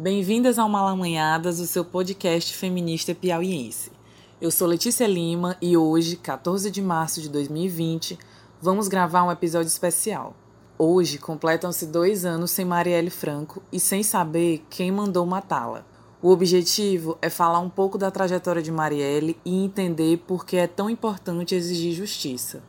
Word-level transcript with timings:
Bem-vindas 0.00 0.58
ao 0.58 0.66
Malamanhadas, 0.66 1.60
o 1.60 1.66
seu 1.66 1.84
podcast 1.84 2.56
feminista 2.56 3.14
piauiense. 3.14 3.92
Eu 4.40 4.50
sou 4.50 4.66
Letícia 4.66 5.06
Lima 5.06 5.58
e 5.60 5.76
hoje, 5.76 6.16
14 6.16 6.70
de 6.70 6.80
março 6.80 7.20
de 7.20 7.28
2020, 7.28 8.18
vamos 8.62 8.88
gravar 8.88 9.24
um 9.24 9.30
episódio 9.30 9.68
especial. 9.68 10.34
Hoje 10.78 11.18
completam-se 11.18 11.84
dois 11.84 12.24
anos 12.24 12.50
sem 12.50 12.64
Marielle 12.64 13.10
Franco 13.10 13.62
e 13.70 13.78
sem 13.78 14.02
saber 14.02 14.64
quem 14.70 14.90
mandou 14.90 15.26
matá-la. 15.26 15.84
O 16.22 16.30
objetivo 16.30 17.18
é 17.20 17.28
falar 17.28 17.58
um 17.58 17.68
pouco 17.68 17.98
da 17.98 18.10
trajetória 18.10 18.62
de 18.62 18.72
Marielle 18.72 19.38
e 19.44 19.54
entender 19.54 20.16
por 20.26 20.46
que 20.46 20.56
é 20.56 20.66
tão 20.66 20.88
importante 20.88 21.54
exigir 21.54 21.92
justiça. 21.92 22.62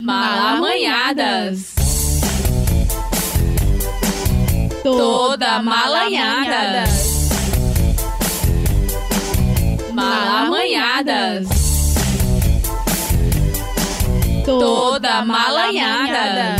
Malamanhadas. 0.00 1.81
Toda 4.82 5.62
malanhada. 5.62 6.84
Malamanhadas. 9.94 11.48
Toda 14.44 15.24
malanhada. 15.24 16.56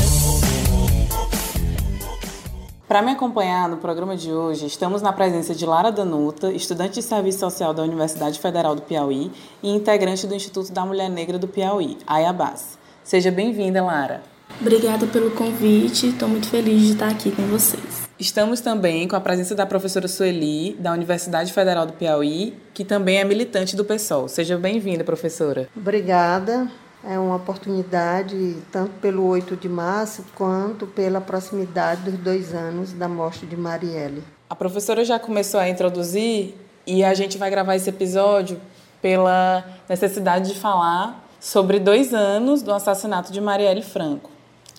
Para 2.86 3.02
me 3.02 3.10
acompanhar 3.10 3.68
no 3.68 3.78
programa 3.78 4.16
de 4.16 4.30
hoje, 4.30 4.66
estamos 4.66 5.02
na 5.02 5.12
presença 5.12 5.52
de 5.52 5.66
Lara 5.66 5.90
Danuta, 5.90 6.52
estudante 6.52 6.94
de 6.94 7.02
Serviço 7.02 7.40
Social 7.40 7.74
da 7.74 7.82
Universidade 7.82 8.38
Federal 8.38 8.76
do 8.76 8.82
Piauí 8.82 9.32
e 9.60 9.68
integrante 9.68 10.28
do 10.28 10.34
Instituto 10.36 10.70
da 10.70 10.86
Mulher 10.86 11.10
Negra 11.10 11.40
do 11.40 11.48
Piauí, 11.48 11.98
AIABAS. 12.06 12.78
Seja 13.02 13.32
bem-vinda, 13.32 13.82
Lara. 13.82 14.22
Obrigada 14.60 15.06
pelo 15.06 15.32
convite, 15.32 16.10
estou 16.10 16.28
muito 16.28 16.46
feliz 16.46 16.82
de 16.82 16.92
estar 16.92 17.08
aqui 17.08 17.32
com 17.32 17.42
vocês. 17.48 18.01
Estamos 18.22 18.60
também 18.60 19.08
com 19.08 19.16
a 19.16 19.20
presença 19.20 19.52
da 19.52 19.66
professora 19.66 20.06
Sueli, 20.06 20.74
da 20.74 20.92
Universidade 20.92 21.52
Federal 21.52 21.84
do 21.84 21.92
Piauí, 21.92 22.56
que 22.72 22.84
também 22.84 23.18
é 23.18 23.24
militante 23.24 23.74
do 23.74 23.84
PSOL. 23.84 24.28
Seja 24.28 24.56
bem-vinda, 24.56 25.02
professora. 25.02 25.68
Obrigada. 25.76 26.70
É 27.02 27.18
uma 27.18 27.34
oportunidade, 27.34 28.58
tanto 28.70 28.92
pelo 29.00 29.26
8 29.26 29.56
de 29.56 29.68
março, 29.68 30.24
quanto 30.36 30.86
pela 30.86 31.20
proximidade 31.20 32.02
dos 32.02 32.20
dois 32.20 32.54
anos 32.54 32.92
da 32.92 33.08
morte 33.08 33.44
de 33.44 33.56
Marielle. 33.56 34.22
A 34.48 34.54
professora 34.54 35.04
já 35.04 35.18
começou 35.18 35.58
a 35.58 35.68
introduzir 35.68 36.54
e 36.86 37.02
a 37.02 37.14
gente 37.14 37.36
vai 37.36 37.50
gravar 37.50 37.74
esse 37.74 37.90
episódio 37.90 38.56
pela 39.02 39.64
necessidade 39.88 40.54
de 40.54 40.60
falar 40.60 41.28
sobre 41.40 41.80
dois 41.80 42.14
anos 42.14 42.62
do 42.62 42.72
assassinato 42.72 43.32
de 43.32 43.40
Marielle 43.40 43.82
Franco. 43.82 44.30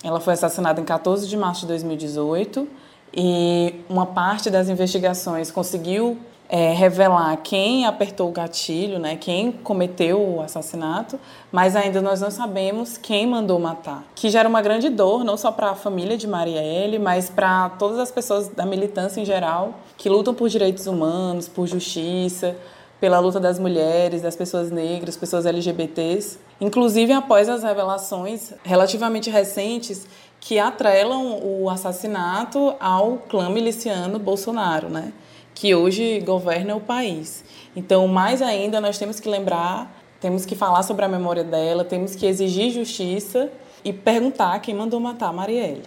Ela 0.02 0.18
foi 0.18 0.32
assassinada 0.32 0.80
em 0.80 0.84
14 0.84 1.28
de 1.28 1.36
março 1.36 1.60
de 1.60 1.66
2018 1.66 2.83
e 3.16 3.74
uma 3.88 4.06
parte 4.06 4.50
das 4.50 4.68
investigações 4.68 5.50
conseguiu 5.50 6.18
é, 6.48 6.72
revelar 6.72 7.36
quem 7.38 7.86
apertou 7.86 8.28
o 8.28 8.32
gatilho, 8.32 8.98
né, 8.98 9.16
quem 9.16 9.50
cometeu 9.50 10.20
o 10.20 10.42
assassinato, 10.42 11.18
mas 11.50 11.74
ainda 11.74 12.02
nós 12.02 12.20
não 12.20 12.30
sabemos 12.30 12.98
quem 12.98 13.26
mandou 13.26 13.58
matar. 13.58 14.04
Que 14.14 14.28
gera 14.28 14.48
uma 14.48 14.60
grande 14.60 14.88
dor, 14.88 15.24
não 15.24 15.36
só 15.36 15.50
para 15.50 15.70
a 15.70 15.74
família 15.74 16.16
de 16.16 16.26
Marielle, 16.26 16.98
mas 16.98 17.30
para 17.30 17.70
todas 17.70 17.98
as 17.98 18.10
pessoas 18.10 18.48
da 18.48 18.66
militância 18.66 19.20
em 19.20 19.24
geral, 19.24 19.74
que 19.96 20.08
lutam 20.08 20.34
por 20.34 20.48
direitos 20.48 20.86
humanos, 20.86 21.48
por 21.48 21.66
justiça, 21.66 22.56
pela 23.00 23.18
luta 23.18 23.40
das 23.40 23.58
mulheres, 23.58 24.22
das 24.22 24.36
pessoas 24.36 24.70
negras, 24.70 25.16
pessoas 25.16 25.46
LGBTs, 25.46 26.38
inclusive 26.60 27.12
após 27.12 27.48
as 27.48 27.62
revelações 27.62 28.52
relativamente 28.62 29.28
recentes 29.28 30.06
que 30.44 30.58
atrelam 30.58 31.40
o 31.42 31.70
assassinato 31.70 32.74
ao 32.78 33.16
clã 33.16 33.48
miliciano 33.48 34.18
Bolsonaro, 34.18 34.90
né? 34.90 35.10
que 35.54 35.74
hoje 35.74 36.20
governa 36.20 36.76
o 36.76 36.80
país. 36.82 37.42
Então, 37.74 38.06
mais 38.06 38.42
ainda, 38.42 38.78
nós 38.78 38.98
temos 38.98 39.18
que 39.18 39.26
lembrar, 39.26 39.90
temos 40.20 40.44
que 40.44 40.54
falar 40.54 40.82
sobre 40.82 41.02
a 41.02 41.08
memória 41.08 41.42
dela, 41.42 41.82
temos 41.82 42.14
que 42.14 42.26
exigir 42.26 42.70
justiça 42.70 43.50
e 43.82 43.90
perguntar 43.90 44.60
quem 44.60 44.74
mandou 44.74 45.00
matar 45.00 45.28
a 45.28 45.32
Marielle. 45.32 45.82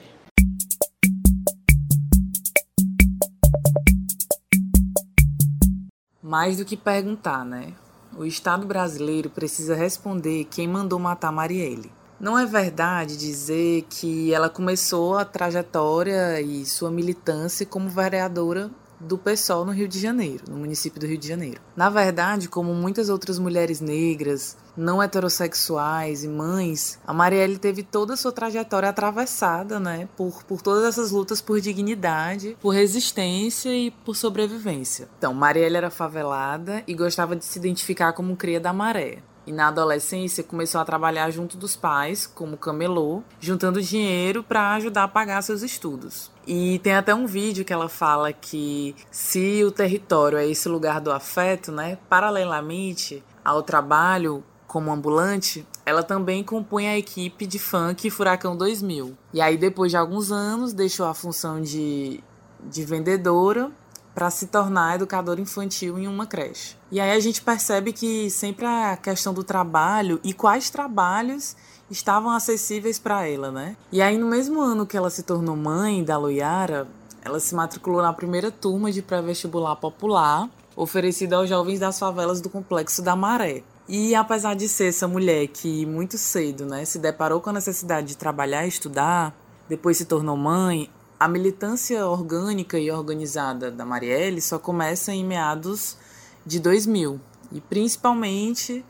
Mais 6.24 6.58
do 6.58 6.66
que 6.66 6.76
perguntar, 6.76 7.46
né? 7.46 7.74
O 8.18 8.26
Estado 8.26 8.66
brasileiro 8.66 9.30
precisa 9.30 9.76
responder 9.76 10.46
quem 10.46 10.68
mandou 10.68 10.98
matar 10.98 11.32
Marielle. 11.32 11.97
Não 12.20 12.38
é 12.38 12.48
verdade 12.48 13.16
dizer 13.16 13.86
que 13.90 14.34
ela 14.34 14.50
começou 14.50 15.16
a 15.16 15.24
trajetória 15.24 16.42
e 16.42 16.66
sua 16.66 16.90
militância 16.90 17.64
como 17.64 17.90
vereadora 17.90 18.72
do 19.00 19.20
PSOL 19.20 19.64
no 19.64 19.72
Rio 19.72 19.88
de 19.88 20.00
Janeiro, 20.00 20.44
no 20.50 20.58
município 20.58 21.00
do 21.00 21.06
Rio 21.06 21.20
de 21.20 21.28
Janeiro. 21.28 21.62
Na 21.76 21.92
verdade, 21.92 22.50
como 22.50 22.74
muitas 22.74 23.10
outras 23.10 23.38
mulheres 23.38 23.80
negras, 23.80 24.58
não 24.76 25.02
heterossexuais 25.02 26.24
e 26.24 26.28
mães, 26.28 27.00
a 27.06 27.14
Marielle 27.14 27.60
teve 27.60 27.84
toda 27.84 28.16
a 28.16 28.18
sua 28.18 28.32
trajetória 28.32 28.90
atravessada, 28.90 29.80
né, 29.80 30.10
por, 30.18 30.44
por 30.44 30.64
todas 30.64 30.86
essas 30.86 31.12
lutas 31.12 31.40
por 31.40 31.62
dignidade, 31.62 32.58
por 32.60 32.72
resistência 32.72 33.70
e 33.70 33.92
por 33.92 34.16
sobrevivência. 34.16 35.08
Então, 35.20 35.36
Marielle 35.36 35.78
era 35.78 35.92
favelada 35.92 36.84
e 36.88 36.96
gostava 36.96 37.36
de 37.36 37.46
se 37.46 37.60
identificar 37.60 38.14
como 38.14 38.36
cria 38.36 38.60
da 38.60 38.74
maré 38.74 39.20
e 39.48 39.52
na 39.54 39.70
adolescência 39.70 40.44
começou 40.44 40.82
a 40.82 40.86
trabalhar 40.86 41.32
junto 41.32 41.58
dos 41.58 41.76
pais, 41.76 42.28
como 42.28 42.58
camelô, 42.58 43.24
juntando 43.40 43.82
dinheiro 43.82 44.44
para 44.44 44.74
ajudar 44.76 45.06
a 45.06 45.08
pagar 45.08 45.42
seus 45.42 45.64
estudos. 45.64 46.30
E 46.46 46.80
tem 46.80 46.94
até 46.94 47.16
um 47.16 47.26
vídeo 47.26 47.64
que 47.64 47.72
ela 47.72 47.88
fala 47.88 48.34
que 48.34 48.94
se 49.10 49.64
o 49.64 49.72
território 49.72 50.38
é 50.38 50.46
esse 50.46 50.68
lugar 50.68 51.00
do 51.00 51.12
afeto, 51.12 51.72
né, 51.72 51.98
paralelamente 52.10 53.24
ao 53.44 53.64
trabalho 53.64 54.44
como 54.68 54.92
ambulante, 54.92 55.66
ela 55.86 56.04
também 56.04 56.44
compunha 56.44 56.92
a 56.92 56.98
equipe 56.98 57.48
de 57.48 57.58
funk 57.58 58.10
Furacão 58.10 58.56
2000. 58.56 59.18
E 59.34 59.40
aí 59.40 59.58
depois 59.58 59.92
de 59.92 59.98
alguns 59.98 60.30
anos 60.30 60.74
deixou 60.74 61.06
a 61.06 61.14
função 61.14 61.62
de 61.62 62.22
de 62.60 62.84
vendedora 62.84 63.72
para 64.18 64.32
se 64.32 64.48
tornar 64.48 64.96
educadora 64.96 65.40
infantil 65.40 66.00
em 66.00 66.08
uma 66.08 66.26
creche. 66.26 66.76
E 66.92 67.00
aí 67.00 67.12
a 67.12 67.20
gente 67.20 67.40
percebe 67.40 67.94
que 67.94 68.32
sempre 68.32 68.66
a 68.66 68.98
questão 68.98 69.32
do 69.32 69.44
trabalho 69.44 70.20
e 70.24 70.34
quais 70.34 70.72
trabalhos 70.72 71.56
estavam 71.88 72.32
acessíveis 72.32 72.98
para 72.98 73.28
ela, 73.28 73.52
né? 73.52 73.78
E 73.92 74.02
aí 74.02 74.18
no 74.18 74.26
mesmo 74.26 74.60
ano 74.60 74.88
que 74.88 74.98
ela 74.98 75.12
se 75.12 75.22
tornou 75.22 75.56
mãe 75.56 76.04
da 76.04 76.18
Loiara, 76.18 76.88
ela 77.22 77.40
se 77.40 77.54
matriculou 77.54 78.02
na 78.02 78.12
primeira 78.12 78.50
turma 78.50 78.92
de 78.92 79.04
pré-vestibular 79.04 79.76
popular, 79.76 80.50
oferecida 80.76 81.36
aos 81.36 81.48
jovens 81.48 81.80
das 81.80 82.00
favelas 82.00 82.42
do 82.42 82.50
Complexo 82.50 83.04
da 83.04 83.16
Maré. 83.16 83.62
E 83.88 84.16
apesar 84.16 84.56
de 84.56 84.68
ser 84.68 84.88
essa 84.88 85.08
mulher 85.08 85.46
que 85.46 85.86
muito 85.86 86.18
cedo, 86.18 86.66
né, 86.66 86.86
se 86.86 86.98
deparou 86.98 87.40
com 87.40 87.52
a 87.52 87.54
necessidade 87.54 88.08
de 88.08 88.18
trabalhar 88.18 88.66
e 88.66 88.70
estudar, 88.70 89.32
depois 89.70 89.96
se 89.96 90.06
tornou 90.06 90.36
mãe, 90.36 90.90
a 91.20 91.28
militância 91.28 92.06
orgânica 92.06 92.78
e 92.78 92.92
organizada 92.92 93.72
da 93.72 93.86
Marielle 93.86 94.40
só 94.42 94.60
começa 94.60 95.12
em 95.12 95.26
meados 95.26 95.98
de 96.46 96.60
2000 96.60 97.20
e 97.52 97.60
principalmente 97.60 98.86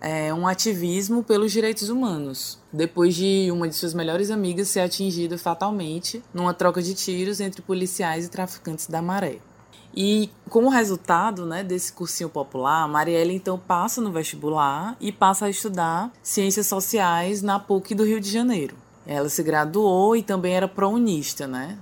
é, 0.00 0.32
um 0.32 0.46
ativismo 0.46 1.24
pelos 1.24 1.50
direitos 1.50 1.88
humanos, 1.88 2.60
depois 2.72 3.14
de 3.14 3.48
uma 3.50 3.68
de 3.68 3.74
suas 3.74 3.94
melhores 3.94 4.30
amigas 4.30 4.68
ser 4.68 4.80
atingida 4.80 5.36
fatalmente 5.36 6.22
numa 6.32 6.54
troca 6.54 6.80
de 6.80 6.94
tiros 6.94 7.40
entre 7.40 7.62
policiais 7.62 8.26
e 8.26 8.30
traficantes 8.30 8.86
da 8.86 9.02
Maré. 9.02 9.38
E 9.96 10.28
como 10.50 10.68
resultado 10.68 11.46
né, 11.46 11.64
desse 11.64 11.92
cursinho 11.92 12.28
popular, 12.28 12.82
a 12.82 12.88
Marielle 12.88 13.34
então 13.34 13.58
passa 13.58 14.00
no 14.00 14.12
vestibular 14.12 14.96
e 15.00 15.10
passa 15.10 15.46
a 15.46 15.50
estudar 15.50 16.12
ciências 16.22 16.66
sociais 16.66 17.42
na 17.42 17.58
PUC 17.58 17.94
do 17.94 18.04
Rio 18.04 18.20
de 18.20 18.30
Janeiro. 18.30 18.83
Ela 19.06 19.28
se 19.28 19.42
graduou 19.42 20.16
e 20.16 20.22
também 20.22 20.54
era 20.54 20.68
prounista, 20.68 21.46
né? 21.46 21.78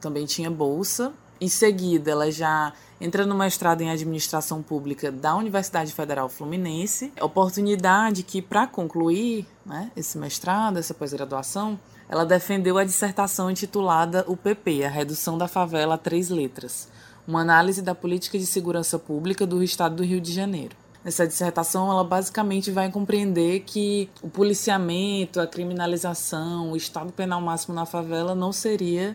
Também 0.00 0.26
tinha 0.26 0.50
bolsa. 0.50 1.12
Em 1.40 1.48
seguida, 1.48 2.10
ela 2.10 2.30
já 2.30 2.72
entra 3.00 3.26
no 3.26 3.34
mestrado 3.34 3.80
em 3.82 3.90
administração 3.90 4.62
pública 4.62 5.10
da 5.10 5.34
Universidade 5.34 5.92
Federal 5.92 6.28
Fluminense. 6.28 7.12
Oportunidade 7.20 8.22
que, 8.22 8.40
para 8.40 8.66
concluir 8.66 9.46
né, 9.64 9.90
esse 9.96 10.16
mestrado, 10.16 10.78
essa 10.78 10.94
pós-graduação, 10.94 11.78
ela 12.08 12.24
defendeu 12.24 12.78
a 12.78 12.84
dissertação 12.84 13.50
intitulada 13.50 14.24
O 14.26 14.36
PP, 14.36 14.84
a 14.84 14.88
redução 14.88 15.36
da 15.36 15.48
favela 15.48 15.94
a 15.94 15.98
três 15.98 16.28
letras, 16.28 16.88
uma 17.26 17.40
análise 17.40 17.82
da 17.82 17.94
política 17.94 18.38
de 18.38 18.46
segurança 18.46 18.98
pública 18.98 19.46
do 19.46 19.62
estado 19.62 19.96
do 19.96 20.04
Rio 20.04 20.20
de 20.20 20.32
Janeiro. 20.32 20.76
Nessa 21.04 21.26
dissertação, 21.26 21.90
ela 21.90 22.02
basicamente 22.02 22.70
vai 22.70 22.90
compreender 22.90 23.60
que 23.60 24.08
o 24.22 24.28
policiamento, 24.30 25.38
a 25.38 25.46
criminalização, 25.46 26.72
o 26.72 26.76
estado 26.76 27.12
penal 27.12 27.42
máximo 27.42 27.74
na 27.74 27.84
favela 27.84 28.34
não 28.34 28.52
seria 28.52 29.14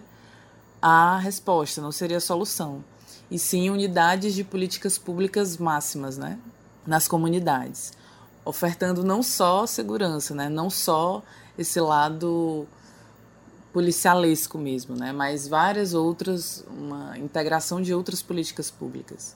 a 0.80 1.18
resposta, 1.18 1.82
não 1.82 1.92
seria 1.92 2.18
a 2.18 2.22
solução, 2.22 2.84
e 3.30 3.40
sim 3.40 3.72
unidades 3.72 4.36
de 4.36 4.44
políticas 4.44 5.00
públicas 5.00 5.58
máximas, 5.58 6.16
né, 6.16 6.38
nas 6.86 7.08
comunidades, 7.08 7.92
ofertando 8.46 9.04
não 9.04 9.24
só 9.24 9.66
segurança, 9.66 10.36
né, 10.36 10.48
não 10.48 10.70
só 10.70 11.24
esse 11.58 11.82
lado 11.82 12.68
policialesco 13.74 14.58
mesmo, 14.58 14.96
né? 14.96 15.12
Mas 15.12 15.48
várias 15.48 15.94
outras, 15.94 16.66
uma 16.70 17.18
integração 17.18 17.82
de 17.82 17.94
outras 17.94 18.22
políticas 18.22 18.72
públicas. 18.72 19.36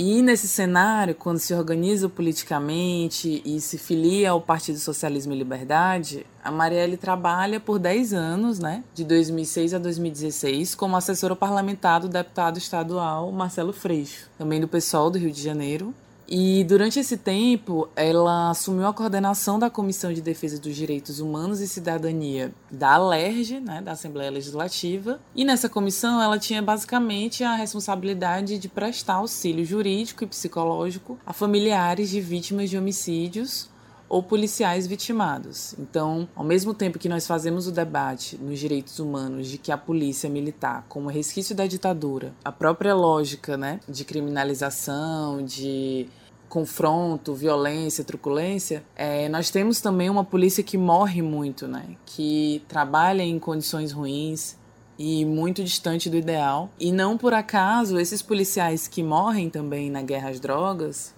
E 0.00 0.22
nesse 0.22 0.46
cenário, 0.46 1.12
quando 1.12 1.40
se 1.40 1.52
organiza 1.52 2.08
politicamente 2.08 3.42
e 3.44 3.60
se 3.60 3.76
filia 3.76 4.30
ao 4.30 4.40
Partido 4.40 4.78
Socialismo 4.78 5.32
e 5.32 5.36
Liberdade, 5.36 6.24
a 6.40 6.52
Marielle 6.52 6.96
trabalha 6.96 7.58
por 7.58 7.80
10 7.80 8.12
anos, 8.12 8.60
né, 8.60 8.84
de 8.94 9.02
2006 9.02 9.74
a 9.74 9.78
2016, 9.78 10.76
como 10.76 10.96
assessora 10.96 11.34
parlamentar 11.34 11.98
do 11.98 12.06
deputado 12.06 12.58
estadual 12.58 13.32
Marcelo 13.32 13.72
Freixo, 13.72 14.30
também 14.38 14.60
do 14.60 14.68
PSOL 14.68 15.10
do 15.10 15.18
Rio 15.18 15.32
de 15.32 15.42
Janeiro, 15.42 15.92
e 16.28 16.62
durante 16.64 17.00
esse 17.00 17.16
tempo, 17.16 17.88
ela 17.96 18.50
assumiu 18.50 18.86
a 18.86 18.92
coordenação 18.92 19.58
da 19.58 19.70
Comissão 19.70 20.12
de 20.12 20.20
Defesa 20.20 20.60
dos 20.60 20.76
Direitos 20.76 21.20
Humanos 21.20 21.60
e 21.60 21.66
Cidadania 21.66 22.52
da 22.70 22.94
ALERJ, 22.94 23.60
né, 23.60 23.80
da 23.80 23.92
Assembleia 23.92 24.30
Legislativa. 24.30 25.18
E 25.34 25.42
nessa 25.42 25.70
comissão, 25.70 26.20
ela 26.20 26.38
tinha 26.38 26.60
basicamente 26.60 27.42
a 27.42 27.54
responsabilidade 27.54 28.58
de 28.58 28.68
prestar 28.68 29.14
auxílio 29.14 29.64
jurídico 29.64 30.22
e 30.22 30.26
psicológico 30.26 31.18
a 31.24 31.32
familiares 31.32 32.10
de 32.10 32.20
vítimas 32.20 32.68
de 32.68 32.76
homicídios 32.76 33.70
ou 34.08 34.22
policiais 34.22 34.86
vitimados. 34.86 35.74
Então, 35.78 36.28
ao 36.34 36.44
mesmo 36.44 36.72
tempo 36.72 36.98
que 36.98 37.08
nós 37.08 37.26
fazemos 37.26 37.66
o 37.66 37.72
debate 37.72 38.36
nos 38.38 38.58
direitos 38.58 38.98
humanos 38.98 39.46
de 39.46 39.58
que 39.58 39.70
a 39.70 39.76
polícia 39.76 40.30
militar, 40.30 40.84
como 40.88 41.08
resquício 41.08 41.54
da 41.54 41.66
ditadura, 41.66 42.32
a 42.44 42.50
própria 42.50 42.94
lógica 42.94 43.56
né, 43.56 43.80
de 43.88 44.04
criminalização, 44.04 45.44
de 45.44 46.08
confronto, 46.48 47.34
violência, 47.34 48.02
truculência, 48.02 48.82
é, 48.96 49.28
nós 49.28 49.50
temos 49.50 49.80
também 49.80 50.08
uma 50.08 50.24
polícia 50.24 50.62
que 50.62 50.78
morre 50.78 51.22
muito, 51.22 51.68
né? 51.68 51.96
Que 52.06 52.62
trabalha 52.66 53.22
em 53.22 53.38
condições 53.38 53.92
ruins 53.92 54.56
e 54.98 55.24
muito 55.24 55.62
distante 55.62 56.08
do 56.08 56.16
ideal. 56.16 56.70
E 56.80 56.90
não 56.90 57.16
por 57.16 57.34
acaso 57.34 57.98
esses 57.98 58.22
policiais 58.22 58.88
que 58.88 59.02
morrem 59.02 59.50
também 59.50 59.90
na 59.90 60.02
guerra 60.02 60.30
às 60.30 60.40
drogas, 60.40 61.14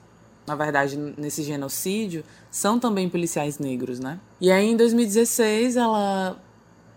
na 0.46 0.56
verdade, 0.56 0.96
nesse 1.16 1.42
genocídio, 1.42 2.24
são 2.50 2.80
também 2.80 3.08
policiais 3.08 3.58
negros, 3.58 4.00
né? 4.00 4.18
E 4.40 4.50
aí, 4.50 4.66
em 4.66 4.76
2016, 4.76 5.76
ela 5.76 6.36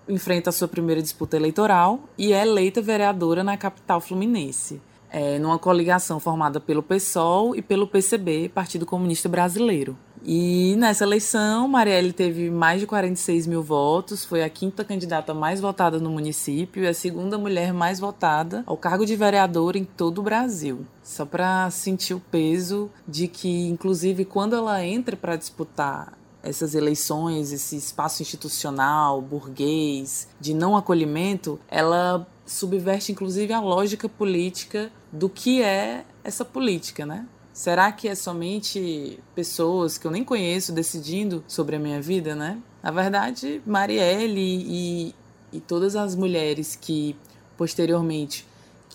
enfrenta 0.09 0.49
a 0.49 0.53
sua 0.53 0.67
primeira 0.67 1.01
disputa 1.01 1.37
eleitoral 1.37 2.01
e 2.17 2.33
é 2.33 2.41
eleita 2.41 2.81
vereadora 2.81 3.43
na 3.43 3.55
capital 3.55 4.01
fluminense, 4.01 4.81
é, 5.13 5.37
numa 5.37 5.59
coligação 5.59 6.19
formada 6.19 6.59
pelo 6.59 6.81
PSOL 6.81 7.55
e 7.55 7.61
pelo 7.61 7.87
PCB, 7.87 8.49
Partido 8.49 8.83
Comunista 8.83 9.29
Brasileiro. 9.29 9.95
E 10.25 10.75
nessa 10.77 11.03
eleição, 11.03 11.67
Marielle 11.67 12.13
teve 12.13 12.49
mais 12.49 12.79
de 12.79 12.87
46 12.87 13.45
mil 13.45 13.61
votos, 13.61 14.23
foi 14.23 14.41
a 14.41 14.49
quinta 14.49 14.83
candidata 14.83 15.33
mais 15.33 15.59
votada 15.59 15.99
no 15.99 16.09
município 16.09 16.81
e 16.81 16.87
a 16.87 16.93
segunda 16.93 17.37
mulher 17.37 17.73
mais 17.73 17.99
votada 17.99 18.63
ao 18.65 18.77
cargo 18.77 19.05
de 19.05 19.17
vereadora 19.17 19.77
em 19.77 19.83
todo 19.83 20.19
o 20.19 20.23
Brasil. 20.23 20.87
Só 21.03 21.25
para 21.25 21.69
sentir 21.69 22.13
o 22.13 22.21
peso 22.21 22.89
de 23.05 23.27
que, 23.27 23.67
inclusive, 23.67 24.23
quando 24.23 24.55
ela 24.55 24.83
entra 24.83 25.17
para 25.17 25.35
disputar 25.35 26.13
essas 26.43 26.75
eleições, 26.75 27.51
esse 27.51 27.77
espaço 27.77 28.21
institucional, 28.21 29.21
burguês, 29.21 30.27
de 30.39 30.53
não 30.53 30.75
acolhimento, 30.75 31.59
ela 31.69 32.27
subverte 32.45 33.11
inclusive 33.11 33.53
a 33.53 33.61
lógica 33.61 34.09
política 34.09 34.91
do 35.11 35.29
que 35.29 35.63
é 35.63 36.05
essa 36.23 36.43
política, 36.43 37.05
né? 37.05 37.25
Será 37.53 37.91
que 37.91 38.07
é 38.07 38.15
somente 38.15 39.19
pessoas 39.35 39.97
que 39.97 40.05
eu 40.05 40.11
nem 40.11 40.23
conheço 40.23 40.73
decidindo 40.73 41.43
sobre 41.47 41.75
a 41.75 41.79
minha 41.79 42.01
vida, 42.01 42.35
né? 42.35 42.59
Na 42.81 42.91
verdade, 42.91 43.61
Marielle 43.65 44.41
e, 44.41 45.15
e 45.51 45.59
todas 45.61 45.95
as 45.95 46.15
mulheres 46.15 46.75
que 46.75 47.15
posteriormente 47.55 48.45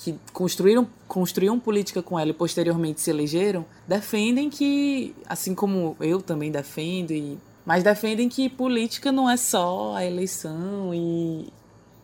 que 0.02 0.14
construíram 0.32 0.88
construíram 1.06 1.58
política 1.58 2.02
com 2.02 2.18
ela 2.18 2.30
e 2.30 2.34
posteriormente 2.34 3.00
se 3.00 3.10
elegeram 3.10 3.64
defendem 3.86 4.48
que 4.48 5.14
assim 5.26 5.54
como 5.54 5.96
eu 6.00 6.20
também 6.22 6.50
defendo 6.50 7.10
e 7.12 7.38
mas 7.68 7.82
defendem 7.82 8.30
que 8.30 8.48
política 8.48 9.12
não 9.12 9.28
é 9.28 9.36
só 9.36 9.94
a 9.94 10.02
eleição 10.02 10.94
e, 10.94 11.52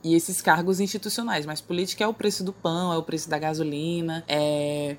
e 0.04 0.14
esses 0.14 0.42
cargos 0.42 0.78
institucionais, 0.78 1.46
mas 1.46 1.62
política 1.62 2.04
é 2.04 2.06
o 2.06 2.12
preço 2.12 2.44
do 2.44 2.52
pão, 2.52 2.92
é 2.92 2.98
o 2.98 3.02
preço 3.02 3.30
da 3.30 3.38
gasolina, 3.38 4.22
é 4.28 4.98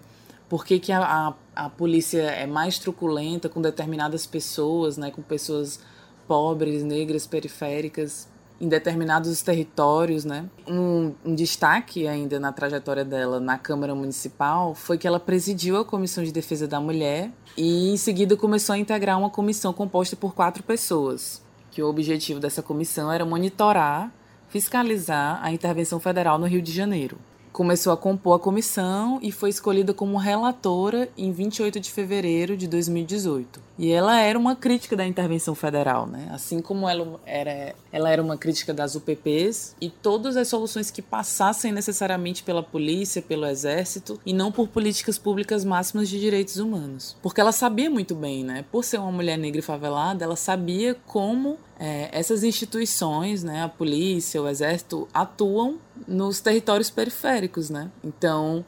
por 0.50 0.66
que, 0.66 0.80
que 0.80 0.92
a, 0.92 1.04
a, 1.04 1.34
a, 1.56 1.70
polícia 1.70 2.24
é 2.24 2.48
mais 2.48 2.80
truculenta 2.80 3.48
com 3.48 3.62
determinadas 3.62 4.26
pessoas, 4.26 4.98
né, 4.98 5.12
com 5.12 5.22
pessoas 5.22 5.80
pobres, 6.28 6.84
negras, 6.84 7.28
periféricas, 7.28 8.28
em 8.60 8.68
determinados 8.68 9.42
territórios, 9.42 10.24
né? 10.24 10.46
Um, 10.68 11.14
um, 11.26 11.36
destaque 11.36 12.08
ainda 12.08 12.40
na 12.40 12.52
trajetória 12.52 13.04
dela 13.04 13.40
na 13.40 13.58
Câmara 13.58 13.94
Municipal 13.94 14.74
foi 14.74 14.98
que 14.98 15.08
ela 15.08 15.20
presidiu 15.20 15.78
a 15.78 15.86
Comissão 15.86 16.24
de 16.24 16.32
Defesa 16.32 16.68
da 16.68 16.80
Mulher 16.80 17.32
e 17.58 17.90
em 17.90 17.98
seguida 17.98 18.38
começou 18.38 18.74
a 18.74 18.78
integrar 18.78 19.20
uma 19.20 19.30
comissão 19.30 19.74
composta 19.74 20.16
por 20.16 20.34
quatro 20.34 20.64
pessoas, 20.64 21.44
que 21.72 21.82
o 21.82 21.90
objetivo 21.90 22.40
dessa 22.40 22.64
comissão 22.64 23.12
era 23.12 23.26
monitorar, 23.26 24.12
fiscalizar 24.48 25.40
a 25.44 25.52
intervenção 25.52 26.00
federal 26.00 26.38
no 26.40 26.46
Rio 26.46 26.62
de 26.62 26.72
Janeiro 26.72 27.18
começou 27.56 27.94
a 27.94 27.98
compor 27.98 28.36
a 28.36 28.40
comissão 28.40 29.18
e 29.22 29.32
foi 29.32 29.50
escolhida 29.50 29.94
como 29.94 30.18
relatora 30.18 31.08
em 31.18 31.32
28 31.32 31.80
de 31.80 31.90
fevereiro 31.90 32.58
de 32.58 32.68
2018. 32.68 33.64
E 33.80 33.92
ela 33.92 34.20
era 34.20 34.38
uma 34.38 34.58
crítica 34.58 34.94
da 34.94 35.06
intervenção 35.06 35.56
federal, 35.56 36.06
né? 36.06 36.30
Assim 36.34 36.62
como 36.62 36.88
ela 36.88 37.18
era, 37.26 37.74
ela 37.94 38.10
era 38.10 38.22
uma 38.22 38.36
crítica 38.36 38.74
das 38.74 38.96
UPPs 38.96 39.74
e 39.80 39.90
todas 39.90 40.36
as 40.36 40.50
soluções 40.50 40.92
que 40.92 41.02
passassem 41.02 41.72
necessariamente 41.72 42.44
pela 42.44 42.62
polícia, 42.62 43.22
pelo 43.22 43.46
exército 43.46 44.20
e 44.26 44.34
não 44.34 44.52
por 44.52 44.68
políticas 44.68 45.18
públicas 45.18 45.64
máximas 45.64 46.10
de 46.10 46.20
direitos 46.20 46.58
humanos. 46.58 47.16
Porque 47.22 47.40
ela 47.40 47.54
sabia 47.54 47.90
muito 47.90 48.16
bem, 48.16 48.44
né? 48.44 48.66
Por 48.70 48.84
ser 48.84 48.98
uma 48.98 49.14
mulher 49.14 49.38
negra 49.38 49.60
e 49.60 49.64
favelada, 49.64 50.26
ela 50.26 50.36
sabia 50.36 50.94
como 51.08 51.58
é, 51.80 52.10
essas 52.12 52.44
instituições, 52.44 53.44
né, 53.44 53.64
a 53.64 53.70
polícia, 53.70 54.42
o 54.42 54.48
exército, 54.48 55.08
atuam 55.14 55.78
nos 56.08 56.40
territórios 56.40 56.90
periféricos, 56.90 57.70
né? 57.70 57.92
Então, 58.04 58.64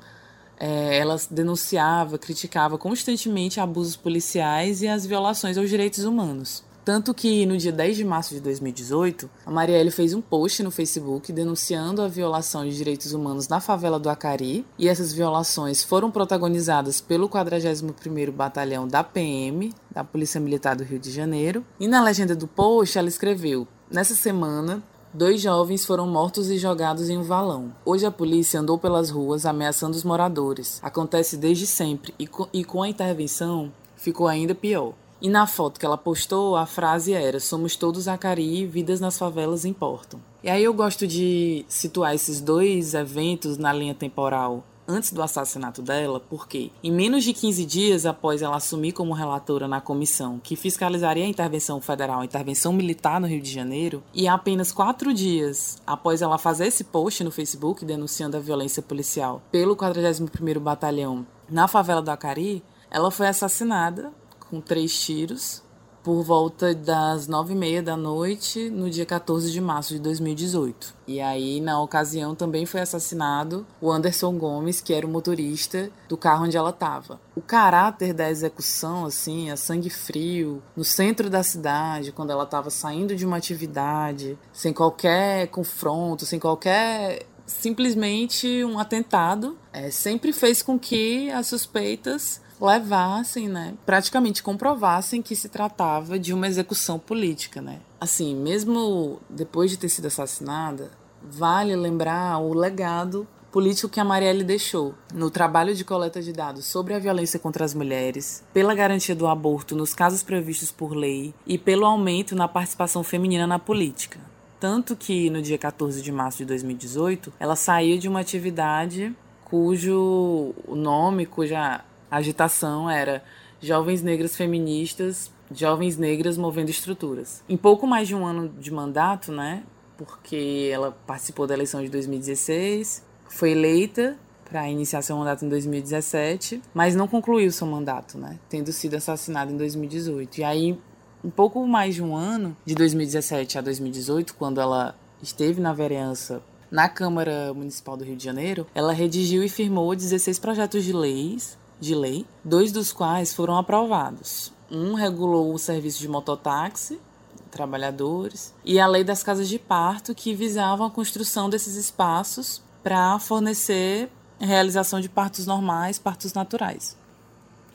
é, 0.60 0.98
ela 0.98 1.16
denunciava, 1.30 2.18
criticava 2.18 2.78
constantemente 2.78 3.60
abusos 3.60 3.96
policiais 3.96 4.82
e 4.82 4.88
as 4.88 5.06
violações 5.06 5.58
aos 5.58 5.70
direitos 5.70 6.04
humanos. 6.04 6.64
Tanto 6.88 7.14
que 7.14 7.46
no 7.46 7.58
dia 7.58 7.74
10 7.74 7.98
de 7.98 8.06
março 8.06 8.34
de 8.34 8.40
2018, 8.40 9.30
a 9.46 9.52
Marielle 9.52 9.92
fez 9.92 10.14
um 10.14 10.22
post 10.22 10.64
no 10.64 10.72
Facebook 10.72 11.34
denunciando 11.34 12.02
a 12.02 12.08
violação 12.08 12.64
de 12.64 12.74
direitos 12.74 13.12
humanos 13.12 13.50
na 13.50 13.60
favela 13.60 14.00
do 14.00 14.10
Acari, 14.10 14.66
e 14.80 14.88
essas 14.88 15.12
violações 15.12 15.84
foram 15.84 16.10
protagonizadas 16.10 17.02
pelo 17.02 17.28
41º 17.28 18.32
Batalhão 18.32 18.88
da 18.88 19.04
PM, 19.04 19.74
da 19.92 20.02
Polícia 20.02 20.40
Militar 20.40 20.78
do 20.78 20.86
Rio 20.86 20.98
de 20.98 21.12
Janeiro. 21.12 21.66
E 21.78 21.90
na 21.90 22.02
legenda 22.02 22.34
do 22.34 22.48
post 22.48 22.98
ela 22.98 23.10
escreveu: 23.10 23.68
"Nessa 23.92 24.16
semana, 24.16 24.82
Dois 25.14 25.42
jovens 25.42 25.86
foram 25.86 26.06
mortos 26.06 26.50
e 26.50 26.58
jogados 26.58 27.10
em 27.10 27.18
um 27.18 27.24
valão. 27.24 27.74
Hoje 27.84 28.06
a 28.06 28.12
polícia 28.12 28.60
andou 28.60 28.78
pelas 28.78 29.10
ruas 29.10 29.46
ameaçando 29.46 29.96
os 29.96 30.04
moradores. 30.04 30.80
Acontece 30.84 31.36
desde 31.38 31.66
sempre 31.66 32.14
e 32.54 32.64
com 32.64 32.84
a 32.84 32.90
intervenção 32.90 33.72
ficou 33.96 34.28
ainda 34.28 34.54
pior. 34.54 34.94
E 35.22 35.30
na 35.30 35.48
foto 35.48 35.80
que 35.80 35.86
ela 35.86 35.98
postou, 35.98 36.56
a 36.56 36.66
frase 36.66 37.14
era: 37.14 37.40
Somos 37.40 37.76
todos 37.76 38.08
Acari, 38.08 38.66
vidas 38.66 39.00
nas 39.00 39.18
favelas 39.18 39.66
importam. 39.66 40.20
E 40.44 40.50
aí 40.50 40.64
eu 40.64 40.74
gosto 40.74 41.08
de 41.08 41.66
situar 41.68 42.14
esses 42.14 42.40
dois 42.40 42.94
eventos 42.94 43.58
na 43.58 43.74
linha 43.74 43.96
temporal 43.96 44.64
antes 44.88 45.12
do 45.12 45.22
assassinato 45.22 45.82
dela, 45.82 46.20
porque 46.20 46.72
em 46.82 46.92
menos 46.92 47.24
de 47.24 47.34
15 47.34 47.66
dias 47.66 48.06
após 48.06 48.42
ela 48.42 48.56
assumir 48.56 48.94
como 48.94 49.14
relatora 49.14 49.68
na 49.68 49.82
comissão 49.82 50.40
que 50.42 50.56
fiscalizaria 50.56 51.26
a 51.26 51.28
intervenção 51.28 51.82
federal, 51.82 52.22
a 52.22 52.26
intervenção 52.26 52.72
militar 52.72 53.20
no 53.20 53.28
Rio 53.28 53.42
de 53.42 53.52
Janeiro, 53.52 54.02
e 54.14 54.28
apenas 54.28 54.72
quatro 54.72 55.14
dias 55.14 55.82
após 55.86 56.22
ela 56.22 56.38
fazer 56.38 56.68
esse 56.68 56.86
post 56.86 57.24
no 57.24 57.32
Facebook 57.32 57.84
denunciando 57.84 58.38
a 58.38 58.40
violência 58.40 58.82
policial 58.82 59.42
pelo 59.52 59.76
41º 59.76 60.60
Batalhão 60.60 61.28
na 61.50 61.68
favela 61.68 62.02
do 62.02 62.10
Acari, 62.10 62.64
ela 62.90 63.12
foi 63.12 63.28
assassinada 63.28 64.14
com 64.50 64.62
três 64.62 65.00
tiros 65.00 65.64
por 66.08 66.24
volta 66.24 66.74
das 66.74 67.28
nove 67.28 67.52
e 67.52 67.56
meia 67.58 67.84
da 67.84 67.98
noite 67.98 68.70
no 68.70 68.90
dia 68.90 69.06
14 69.06 69.52
de 69.52 69.60
março 69.60 69.94
de 69.94 70.00
2018. 70.00 70.96
E 71.06 71.20
aí, 71.20 71.60
na 71.60 71.82
ocasião, 71.82 72.34
também 72.34 72.66
foi 72.66 72.80
assassinado 72.80 73.68
o 73.82 73.92
Anderson 73.92 74.38
Gomes, 74.38 74.80
que 74.80 74.94
era 74.94 75.06
o 75.06 75.10
motorista 75.10 75.92
do 76.08 76.16
carro 76.16 76.46
onde 76.46 76.56
ela 76.56 76.70
estava. 76.70 77.20
O 77.36 77.42
caráter 77.42 78.14
da 78.14 78.30
execução, 78.30 79.06
assim, 79.06 79.52
a 79.52 79.58
sangue 79.58 79.90
frio, 79.90 80.64
no 80.78 80.86
centro 80.86 81.30
da 81.30 81.44
cidade, 81.44 82.14
quando 82.14 82.32
ela 82.32 82.46
estava 82.46 82.70
saindo 82.70 83.14
de 83.14 83.26
uma 83.26 83.36
atividade, 83.36 84.38
sem 84.54 84.72
qualquer 84.72 85.48
confronto, 85.48 86.26
sem 86.26 86.40
qualquer 86.40 87.26
simplesmente 87.46 88.64
um 88.64 88.80
atentado, 88.80 89.58
é, 89.74 89.92
sempre 89.92 90.32
fez 90.32 90.62
com 90.62 90.80
que 90.80 91.30
as 91.32 91.48
suspeitas 91.48 92.42
levassem, 92.60 93.48
né, 93.48 93.74
praticamente 93.86 94.42
comprovassem 94.42 95.22
que 95.22 95.36
se 95.36 95.50
tratava 95.50 96.18
de 96.18 96.34
uma 96.34 96.48
execução 96.48 96.98
política, 96.98 97.62
né? 97.62 97.80
Assim, 98.00 98.36
mesmo 98.36 99.20
depois 99.30 99.72
de 99.72 99.78
ter 99.78 99.90
sido 99.90 100.08
assassinada, 100.08 100.92
vale 101.22 101.76
lembrar 101.76 102.40
o 102.40 102.54
legado 102.54 103.28
político 103.52 103.90
que 103.90 104.00
a 104.00 104.06
Marielle 104.06 104.44
deixou 104.44 104.94
no 105.14 105.32
trabalho 105.32 105.74
de 105.74 105.84
coleta 105.84 106.22
de 106.22 106.32
dados 106.32 106.66
sobre 106.66 106.94
a 106.94 107.00
violência 107.00 107.40
contra 107.40 107.66
as 107.66 107.74
mulheres, 107.74 108.44
pela 108.54 108.76
garantia 108.76 109.16
do 109.16 109.26
aborto 109.26 109.76
nos 109.76 109.94
casos 109.94 110.22
previstos 110.22 110.72
por 110.72 110.96
lei 110.96 111.34
e 111.46 111.58
pelo 111.58 111.86
aumento 111.86 112.36
na 112.36 112.48
participação 112.48 113.04
feminina 113.04 113.48
na 113.48 113.58
política. 113.58 114.20
Tanto 114.60 114.96
que 114.96 115.30
no 115.30 115.42
dia 115.42 115.58
14 115.58 116.02
de 116.02 116.12
março 116.12 116.40
de 116.40 116.46
2018, 116.46 117.34
ela 117.40 117.56
saiu 117.56 117.98
de 117.98 118.08
uma 118.08 118.20
atividade 118.20 119.16
cujo 119.46 120.54
nome, 120.68 121.26
cuja 121.26 121.84
agitação 122.10 122.90
era 122.90 123.24
Jovens 123.62 124.02
Negras 124.02 124.36
Feministas, 124.36 125.32
Jovens 125.52 125.98
Negras 125.98 126.38
Movendo 126.38 126.70
Estruturas. 126.70 127.44
Em 127.48 127.58
pouco 127.58 127.88
mais 127.88 128.08
de 128.08 128.16
um 128.16 128.26
ano 128.26 128.50
de 128.50 128.72
mandato, 128.72 129.32
né? 129.32 129.64
Porque 129.98 130.70
ela 130.72 130.92
participou 131.06 131.48
da 131.48 131.54
eleição 131.54 131.82
de 131.82 131.90
2016, 131.90 133.04
foi 133.28 133.52
eleita 133.52 134.18
para 134.50 134.70
iniciar 134.70 135.02
seu 135.02 135.18
mandato 135.18 135.44
em 135.44 135.50
2017, 135.50 136.62
mas 136.74 136.96
não 136.96 137.08
concluiu 137.08 137.52
seu 137.52 137.68
mandato, 137.68 138.18
né? 138.18 138.40
Tendo 138.48 138.72
sido 138.72 138.96
assassinada 138.96 139.52
em 139.52 139.58
2018. 139.58 140.40
E 140.40 140.44
aí, 140.44 140.80
um 141.24 141.30
pouco 141.30 141.66
mais 141.68 141.96
de 141.96 142.04
um 142.04 142.16
ano, 142.16 142.56
de 142.66 142.74
2017 142.76 143.58
a 143.58 143.62
2018, 143.62 144.36
quando 144.36 144.62
ela 144.62 144.96
esteve 145.22 145.60
na 145.60 145.74
vereança 145.74 146.42
na 146.70 146.88
Câmara 146.88 147.54
Municipal 147.54 147.98
do 147.98 148.04
Rio 148.04 148.16
de 148.16 148.24
Janeiro, 148.24 148.68
ela 148.76 148.94
redigiu 148.94 149.44
e 149.44 149.50
firmou 149.50 149.96
16 149.96 150.38
projetos 150.40 150.84
de 150.84 150.94
leis, 150.94 151.58
de 151.80 151.96
lei, 151.96 152.26
dois 152.44 152.72
dos 152.72 152.92
quais 152.92 153.34
foram 153.34 153.58
aprovados. 153.58 154.52
Um 154.70 154.94
regulou 154.94 155.54
o 155.54 155.60
serviço 155.60 156.00
de 156.00 156.08
mototáxi 156.08 157.00
trabalhadores 157.48 158.54
e 158.64 158.80
a 158.80 158.86
lei 158.86 159.04
das 159.04 159.24
casas 159.24 159.48
de 159.48 159.58
parto 159.58 160.14
que 160.14 160.36
visavam 160.36 160.86
a 160.86 160.92
construção 160.92 161.50
desses 161.50 161.76
espaços 161.76 162.62
para 162.84 163.18
fornecer 163.20 164.10
realização 164.40 165.02
de 165.02 165.10
partos 165.10 165.46
normais, 165.46 165.98
partos 165.98 166.34
naturais. 166.34 166.96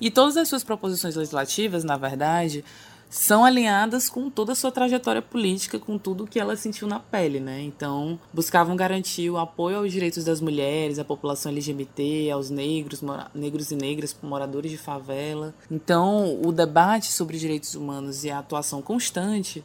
E 0.01 0.11
todas 0.11 0.37
as 0.37 0.49
suas 0.49 0.63
proposições 0.63 1.17
legislativas, 1.17 1.85
na 1.85 1.97
verdade, 1.97 2.65
são 3.13 3.45
alinhadas 3.45 4.09
com 4.09 4.31
toda 4.31 4.53
a 4.53 4.55
sua 4.55 4.73
trajetória 4.73 5.21
política, 5.21 5.79
com 5.79 5.99
tudo 5.99 6.27
que 6.27 6.41
ela 6.41 6.57
sentiu 6.57 6.89
na 6.89 6.99
pele, 6.99 7.41
né? 7.41 7.61
Então, 7.61 8.19
buscavam 8.33 8.75
garantir 8.75 9.29
o 9.29 9.37
apoio 9.37 9.77
aos 9.77 9.93
direitos 9.93 10.25
das 10.25 10.41
mulheres, 10.41 10.99
à 10.99 11.05
população 11.05 11.53
LGBT, 11.53 12.31
aos 12.31 12.49
negros, 12.49 13.03
negros 13.35 13.71
e 13.71 13.77
negras, 13.77 14.17
moradores 14.23 14.71
de 14.71 14.79
favela. 14.79 15.55
Então, 15.71 16.41
o 16.43 16.51
debate 16.51 17.13
sobre 17.13 17.37
direitos 17.37 17.75
humanos 17.75 18.25
e 18.25 18.31
a 18.31 18.39
atuação 18.39 18.81
constante 18.81 19.63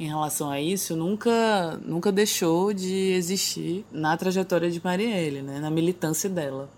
em 0.00 0.08
relação 0.08 0.50
a 0.50 0.60
isso 0.60 0.96
nunca, 0.96 1.78
nunca 1.84 2.10
deixou 2.10 2.72
de 2.72 3.12
existir 3.12 3.84
na 3.92 4.16
trajetória 4.16 4.68
de 4.68 4.82
Marielle, 4.82 5.42
né, 5.42 5.60
na 5.60 5.70
militância 5.70 6.28
dela. 6.28 6.68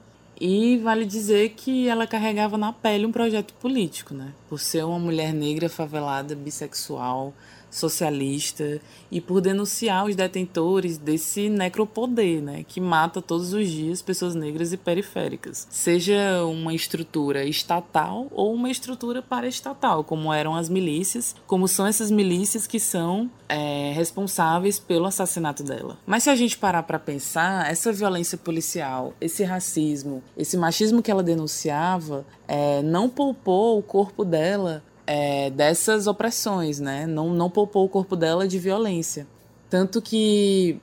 E 0.40 0.76
vale 0.78 1.04
dizer 1.04 1.50
que 1.50 1.86
ela 1.88 2.06
carregava 2.06 2.58
na 2.58 2.72
pele 2.72 3.06
um 3.06 3.12
projeto 3.12 3.54
político, 3.54 4.14
né? 4.14 4.32
Por 4.48 4.58
ser 4.58 4.84
uma 4.84 4.98
mulher 4.98 5.32
negra 5.32 5.68
favelada, 5.68 6.34
bissexual, 6.34 7.32
socialista 7.72 8.80
e 9.10 9.20
por 9.20 9.40
denunciar 9.40 10.04
os 10.04 10.14
detentores 10.14 10.98
desse 10.98 11.48
necropoder, 11.48 12.42
né, 12.42 12.64
que 12.68 12.80
mata 12.80 13.20
todos 13.20 13.52
os 13.52 13.68
dias 13.68 14.02
pessoas 14.02 14.34
negras 14.34 14.72
e 14.72 14.76
periféricas, 14.76 15.66
seja 15.70 16.44
uma 16.44 16.74
estrutura 16.74 17.44
estatal 17.44 18.28
ou 18.30 18.54
uma 18.54 18.70
estrutura 18.70 19.22
paraestatal, 19.22 20.04
como 20.04 20.32
eram 20.32 20.54
as 20.54 20.68
milícias, 20.68 21.34
como 21.46 21.66
são 21.66 21.86
essas 21.86 22.10
milícias 22.10 22.66
que 22.66 22.78
são 22.78 23.30
é, 23.48 23.92
responsáveis 23.94 24.78
pelo 24.78 25.06
assassinato 25.06 25.62
dela. 25.62 25.98
Mas 26.06 26.24
se 26.24 26.30
a 26.30 26.36
gente 26.36 26.58
parar 26.58 26.82
para 26.82 26.98
pensar, 26.98 27.70
essa 27.70 27.92
violência 27.92 28.36
policial, 28.36 29.14
esse 29.20 29.42
racismo, 29.44 30.22
esse 30.36 30.56
machismo 30.56 31.02
que 31.02 31.10
ela 31.10 31.22
denunciava, 31.22 32.26
é, 32.46 32.82
não 32.82 33.08
poupou 33.08 33.78
o 33.78 33.82
corpo 33.82 34.24
dela 34.24 34.82
é, 35.06 35.50
dessas 35.50 36.06
opressões, 36.06 36.80
né? 36.80 37.06
Não, 37.06 37.30
não 37.30 37.50
poupou 37.50 37.84
o 37.84 37.88
corpo 37.88 38.16
dela 38.16 38.46
de 38.46 38.58
violência. 38.58 39.26
Tanto 39.68 40.02
que, 40.02 40.80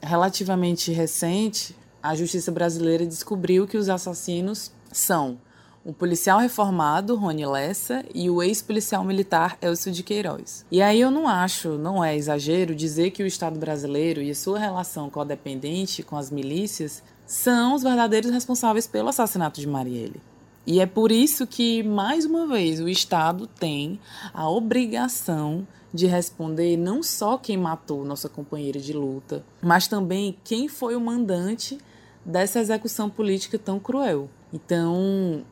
relativamente 0.00 0.92
recente, 0.92 1.76
a 2.02 2.14
justiça 2.14 2.50
brasileira 2.50 3.06
descobriu 3.06 3.66
que 3.66 3.76
os 3.76 3.88
assassinos 3.88 4.72
são 4.90 5.38
o 5.84 5.92
policial 5.92 6.38
reformado, 6.38 7.16
Rony 7.16 7.44
Lessa, 7.44 8.04
e 8.14 8.30
o 8.30 8.40
ex-policial 8.40 9.02
militar 9.02 9.58
Elcio 9.60 9.90
de 9.90 10.02
Queiroz. 10.02 10.64
E 10.70 10.80
aí 10.80 11.00
eu 11.00 11.10
não 11.10 11.26
acho, 11.26 11.70
não 11.70 12.04
é 12.04 12.16
exagero, 12.16 12.74
dizer 12.74 13.10
que 13.10 13.22
o 13.22 13.26
Estado 13.26 13.58
brasileiro 13.58 14.22
e 14.22 14.30
a 14.30 14.34
sua 14.34 14.58
relação 14.58 15.10
codependente 15.10 16.02
com 16.02 16.16
as 16.16 16.30
milícias 16.30 17.02
são 17.26 17.74
os 17.74 17.82
verdadeiros 17.82 18.30
responsáveis 18.30 18.86
pelo 18.86 19.08
assassinato 19.08 19.60
de 19.60 19.66
Marielle. 19.66 20.20
E 20.66 20.80
é 20.80 20.86
por 20.86 21.10
isso 21.10 21.46
que, 21.46 21.82
mais 21.82 22.24
uma 22.24 22.46
vez, 22.46 22.80
o 22.80 22.88
Estado 22.88 23.46
tem 23.46 23.98
a 24.32 24.48
obrigação 24.48 25.66
de 25.92 26.06
responder 26.06 26.76
não 26.76 27.02
só 27.02 27.36
quem 27.36 27.56
matou 27.56 28.04
nossa 28.04 28.28
companheira 28.28 28.78
de 28.78 28.92
luta, 28.92 29.44
mas 29.60 29.86
também 29.86 30.38
quem 30.44 30.68
foi 30.68 30.96
o 30.96 31.00
mandante 31.00 31.78
dessa 32.24 32.60
execução 32.60 33.10
política 33.10 33.58
tão 33.58 33.78
cruel. 33.78 34.30
Então, 34.52 35.44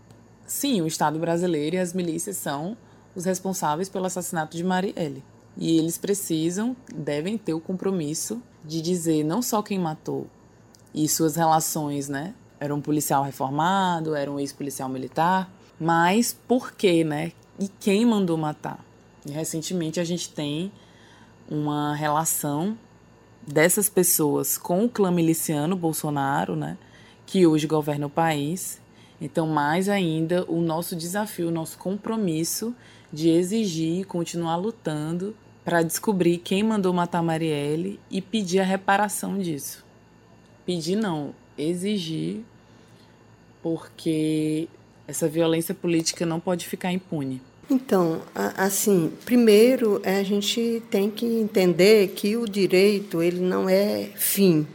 sim, 0.46 0.80
o 0.80 0.86
Estado 0.86 1.18
brasileiro 1.18 1.76
e 1.76 1.78
as 1.78 1.92
milícias 1.92 2.36
são 2.36 2.76
os 3.14 3.24
responsáveis 3.24 3.88
pelo 3.88 4.06
assassinato 4.06 4.56
de 4.56 4.64
Marielle. 4.64 5.24
E 5.56 5.76
eles 5.76 5.98
precisam, 5.98 6.76
devem 6.94 7.36
ter 7.36 7.52
o 7.52 7.60
compromisso 7.60 8.40
de 8.64 8.80
dizer 8.80 9.24
não 9.24 9.42
só 9.42 9.60
quem 9.62 9.78
matou 9.78 10.26
e 10.94 11.08
suas 11.08 11.36
relações, 11.36 12.08
né, 12.08 12.34
era 12.60 12.74
um 12.74 12.80
policial 12.80 13.24
reformado, 13.24 14.14
era 14.14 14.30
um 14.30 14.38
ex-policial 14.38 14.88
militar, 14.88 15.50
mas 15.80 16.36
por 16.46 16.72
quê, 16.72 17.02
né? 17.02 17.32
E 17.58 17.68
quem 17.80 18.04
mandou 18.04 18.36
matar? 18.36 18.84
E 19.26 19.32
recentemente 19.32 19.98
a 19.98 20.04
gente 20.04 20.30
tem 20.30 20.70
uma 21.48 21.94
relação 21.94 22.78
dessas 23.46 23.88
pessoas 23.88 24.58
com 24.58 24.84
o 24.84 24.88
clã 24.88 25.10
miliciano 25.10 25.74
Bolsonaro, 25.74 26.54
né? 26.54 26.76
Que 27.26 27.46
hoje 27.46 27.66
governa 27.66 28.06
o 28.06 28.10
país. 28.10 28.80
Então, 29.20 29.46
mais 29.46 29.88
ainda, 29.88 30.44
o 30.48 30.60
nosso 30.60 30.94
desafio, 30.94 31.48
o 31.48 31.52
nosso 31.52 31.78
compromisso 31.78 32.74
de 33.12 33.28
exigir 33.28 34.00
e 34.00 34.04
continuar 34.04 34.56
lutando 34.56 35.34
para 35.64 35.82
descobrir 35.82 36.38
quem 36.38 36.62
mandou 36.62 36.92
matar 36.92 37.22
Marielle 37.22 38.00
e 38.10 38.22
pedir 38.22 38.60
a 38.60 38.64
reparação 38.64 39.38
disso. 39.38 39.84
Pedir 40.64 40.96
não, 40.96 41.34
exigir, 41.58 42.44
porque 43.62 44.68
essa 45.06 45.28
violência 45.28 45.74
política 45.74 46.24
não 46.24 46.40
pode 46.40 46.66
ficar 46.66 46.92
impune. 46.92 47.42
Então, 47.70 48.22
assim, 48.56 49.12
primeiro 49.24 50.02
a 50.04 50.22
gente 50.22 50.82
tem 50.90 51.08
que 51.10 51.24
entender 51.24 52.08
que 52.08 52.36
o 52.36 52.48
direito 52.48 53.22
ele 53.22 53.40
não 53.40 53.68
é 53.68 54.10
fim, 54.16 54.66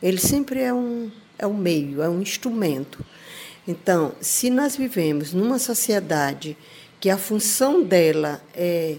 ele 0.00 0.18
sempre 0.18 0.60
é 0.60 0.72
um, 0.72 1.10
é 1.38 1.46
um 1.46 1.56
meio, 1.56 2.02
é 2.02 2.08
um 2.08 2.22
instrumento. 2.22 3.04
Então, 3.66 4.12
se 4.20 4.48
nós 4.48 4.76
vivemos 4.76 5.32
numa 5.32 5.58
sociedade 5.58 6.56
que 7.00 7.10
a 7.10 7.18
função 7.18 7.82
dela 7.82 8.40
é 8.54 8.96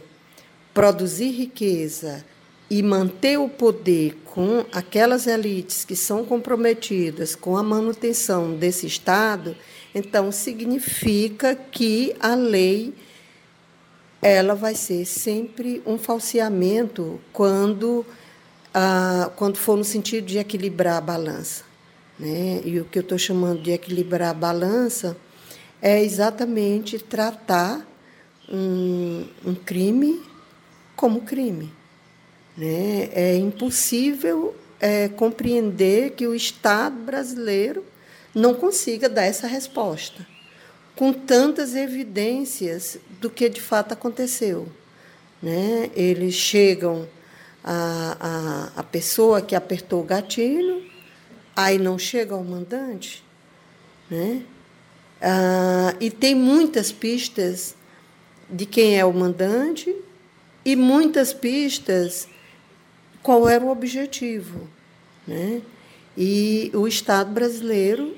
produzir 0.74 1.32
riqueza, 1.32 2.26
e 2.70 2.84
manter 2.84 3.38
o 3.38 3.48
poder 3.48 4.18
com 4.26 4.66
aquelas 4.72 5.26
elites 5.26 5.86
que 5.86 5.96
são 5.96 6.26
comprometidas 6.26 7.36
com 7.36 7.56
a 7.56 7.64
manutenção 7.64 8.56
desse 8.56 8.86
Estado, 8.86 9.56
então 9.96 10.32
significa 10.32 11.56
que 11.56 12.16
a 12.20 12.36
lei 12.36 12.94
ela 14.22 14.56
vai 14.56 14.76
ser 14.76 15.06
sempre 15.06 15.82
um 15.86 15.98
falseamento 15.98 17.20
quando, 17.32 18.06
ah, 18.74 19.32
quando 19.36 19.58
for 19.58 19.78
no 19.78 19.84
sentido 19.84 20.26
de 20.26 20.38
equilibrar 20.38 20.98
a 20.98 21.02
balança. 21.02 21.64
Né? 22.20 22.62
E 22.66 22.80
o 22.80 22.86
que 22.86 22.98
eu 22.98 23.04
estou 23.04 23.18
chamando 23.18 23.62
de 23.62 23.72
equilibrar 23.72 24.32
a 24.32 24.34
balança 24.34 25.16
é 25.82 26.04
exatamente 26.04 26.98
tratar 26.98 27.88
um, 28.50 29.26
um 29.46 29.54
crime 29.54 30.22
como 30.96 31.22
crime. 31.22 31.77
Né? 32.58 33.10
É 33.14 33.36
impossível 33.36 34.56
é, 34.80 35.08
compreender 35.10 36.12
que 36.12 36.26
o 36.26 36.34
Estado 36.34 36.96
brasileiro 36.96 37.86
não 38.34 38.54
consiga 38.54 39.08
dar 39.08 39.24
essa 39.24 39.48
resposta, 39.48 40.26
com 40.96 41.14
tantas 41.14 41.76
evidências 41.76 42.98
do 43.22 43.30
que 43.30 43.48
de 43.48 43.62
fato 43.62 43.94
aconteceu. 43.94 44.68
Né? 45.42 45.92
Eles 45.96 46.34
chegam 46.34 47.08
a, 47.64 48.72
a, 48.76 48.80
a 48.80 48.84
pessoa 48.84 49.42
que 49.42 49.56
apertou 49.56 50.02
o 50.02 50.06
gatilho, 50.06 50.84
aí 51.56 51.78
não 51.78 52.00
chega 52.00 52.34
ao 52.34 52.44
mandante, 52.44 53.24
né? 54.10 54.44
Ah, 55.20 55.96
e 56.00 56.12
tem 56.12 56.36
muitas 56.36 56.92
pistas 56.92 57.76
de 58.50 58.66
quem 58.66 58.98
é 58.98 59.04
o 59.04 59.12
mandante 59.12 59.94
e 60.64 60.76
muitas 60.76 61.34
pistas 61.34 62.28
qual 63.22 63.48
era 63.48 63.64
o 63.64 63.70
objetivo. 63.70 64.68
Né? 65.26 65.62
E 66.16 66.72
o 66.74 66.88
Estado 66.88 67.32
brasileiro, 67.32 68.16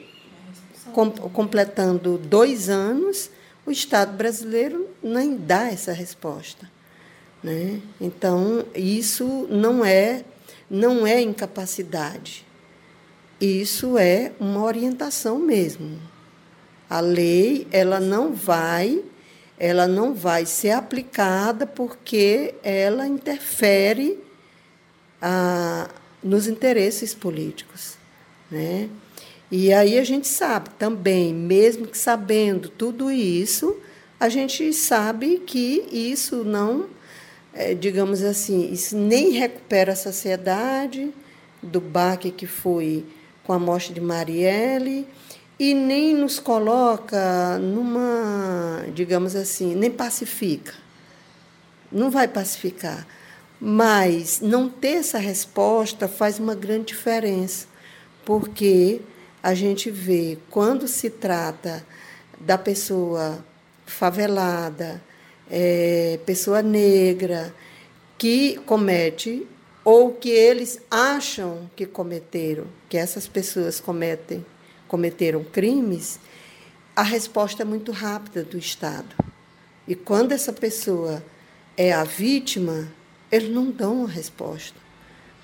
com, 0.94 1.10
completando 1.12 2.18
dois 2.18 2.70
anos, 2.70 3.30
o 3.66 3.72
Estado 3.72 4.16
brasileiro 4.16 4.88
nem 5.02 5.36
dá 5.36 5.68
essa 5.68 5.92
resposta. 5.92 6.70
Né? 7.44 7.82
Então, 8.00 8.66
isso 8.76 9.48
não 9.50 9.84
é, 9.84 10.24
não 10.70 11.06
é 11.06 11.22
incapacidade. 11.22 12.46
Isso 13.40 13.98
é 13.98 14.34
uma 14.40 14.64
orientação 14.64 15.40
mesmo. 15.40 16.00
A 16.90 17.00
lei 17.00 17.68
ela 17.72 18.00
não 18.00 18.34
vai 18.34 19.04
ela 19.60 19.88
não 19.90 20.14
vai 20.14 20.46
ser 20.46 20.72
aplicada 20.72 21.68
porque 21.68 22.56
ela 22.64 23.06
interfere 23.06 24.18
nos 26.24 26.48
interesses 26.48 27.14
políticos. 27.14 27.98
Né? 28.50 28.90
E 29.52 29.74
aí 29.74 29.98
a 29.98 30.04
gente 30.04 30.28
sabe 30.28 30.70
também, 30.72 31.34
mesmo 31.34 31.88
que 31.88 31.98
sabendo 31.98 32.70
tudo 32.70 33.10
isso, 33.12 33.76
a 34.20 34.30
gente 34.30 34.72
sabe 34.74 35.40
que 35.46 35.88
isso 35.92 36.44
não, 36.44 36.88
é, 37.54 37.74
digamos 37.74 38.22
assim, 38.22 38.72
isso 38.72 38.96
nem 38.98 39.32
recupera 39.32 39.94
a 39.94 39.96
sociedade 39.96 41.12
do 41.64 41.82
baque 41.82 42.32
que 42.32 42.46
foi 42.46 43.06
com 43.44 43.54
a 43.54 43.60
morte 43.60 43.94
de 43.94 44.02
Marielle 44.02 45.08
e 45.60 45.74
nem 45.74 46.14
nos 46.16 46.40
coloca 46.40 47.58
numa, 47.60 48.86
digamos 48.94 49.36
assim, 49.36 49.76
nem 49.76 49.90
pacifica. 49.90 50.74
Não 51.92 52.12
vai 52.12 52.28
pacificar. 52.28 53.08
Mas 53.60 54.40
não 54.40 54.70
ter 54.70 55.00
essa 55.00 55.18
resposta 55.18 56.08
faz 56.08 56.40
uma 56.40 56.56
grande 56.56 56.86
diferença, 56.88 57.68
porque 58.24 59.02
a 59.44 59.54
gente 59.54 59.92
vê 59.92 60.38
quando 60.50 60.88
se 60.88 61.10
trata 61.10 61.86
da 62.40 62.58
pessoa 62.58 63.44
favelada, 63.86 65.02
é, 65.50 66.20
pessoa 66.26 66.62
negra, 66.62 67.54
que 68.18 68.58
comete 68.66 69.46
ou 69.84 70.14
que 70.14 70.30
eles 70.30 70.80
acham 70.90 71.70
que 71.76 71.86
cometeram, 71.86 72.68
que 72.88 72.98
essas 72.98 73.28
pessoas 73.28 73.80
cometem 73.80 74.46
cometeram 74.90 75.44
crimes, 75.44 76.20
a 76.96 77.04
resposta 77.04 77.62
é 77.62 77.66
muito 77.66 77.92
rápida 77.92 78.44
do 78.44 78.58
Estado. 78.58 79.16
E 79.88 79.96
quando 79.96 80.34
essa 80.34 80.52
pessoa 80.52 81.24
é 81.78 81.94
a 81.94 82.04
vítima, 82.04 82.92
eles 83.32 83.50
não 83.50 83.70
dão 83.72 84.06
a 84.06 84.08
resposta, 84.08 84.78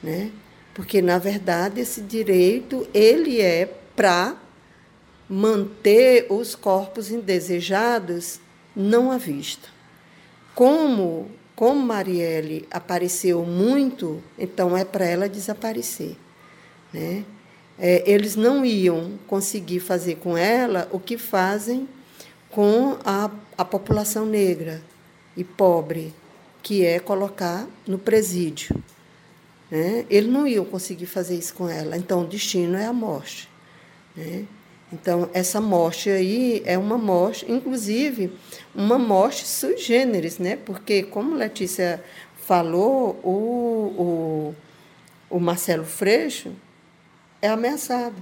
né? 0.01 0.32
Porque 0.74 1.01
na 1.01 1.18
verdade 1.18 1.82
esse 1.82 2.01
direito 2.01 2.88
ele 2.94 3.42
é 3.42 3.74
para 3.96 4.36
manter 5.30 6.27
os 6.30 6.56
corpos 6.56 7.10
indesejados 7.12 8.39
não 8.75 9.12
à 9.12 9.18
vista. 9.18 9.70
Como 10.54 11.30
como 11.56 11.82
Marielle 11.82 12.68
apareceu 12.70 13.46
muito, 13.46 14.22
então 14.38 14.75
é 14.75 14.84
para 14.84 15.06
ela 15.06 15.30
desaparecer, 15.30 16.18
né? 16.92 17.24
é, 17.77 18.04
eles 18.10 18.36
não 18.36 18.65
iam 18.65 19.13
conseguir 19.27 19.80
fazer 19.80 20.15
com 20.15 20.38
ela 20.38 20.88
o 20.92 21.00
que 21.00 21.18
fazem 21.18 21.88
com 22.50 22.98
a, 23.04 23.30
a 23.58 23.65
população 23.65 24.25
negra 24.25 24.82
e 25.36 25.44
pobre, 25.44 26.13
que 26.66 26.84
é 26.84 26.98
colocar 26.98 27.68
no 27.86 28.00
presídio. 28.00 28.76
Né? 29.70 30.04
Eles 30.10 30.28
não 30.28 30.48
iam 30.48 30.66
conseguir 30.66 31.06
fazer 31.06 31.38
isso 31.38 31.54
com 31.54 31.70
ela. 31.70 31.96
Então, 31.96 32.24
o 32.24 32.28
destino 32.28 32.76
é 32.76 32.88
a 32.88 32.92
morte. 32.92 33.48
Né? 34.16 34.46
Então, 34.92 35.30
essa 35.32 35.62
morte 35.62 36.10
aí 36.10 36.64
é 36.66 36.76
uma 36.76 36.98
morte, 36.98 37.46
inclusive, 37.48 38.36
uma 38.74 38.98
morte 38.98 39.46
sui 39.46 39.78
generis, 39.78 40.40
né? 40.40 40.56
porque, 40.56 41.04
como 41.04 41.36
Letícia 41.36 42.04
falou, 42.36 43.12
o, 43.24 44.56
o, 45.30 45.36
o 45.38 45.40
Marcelo 45.40 45.86
Freixo 45.86 46.51
é 47.44 47.48
ameaçado. 47.48 48.16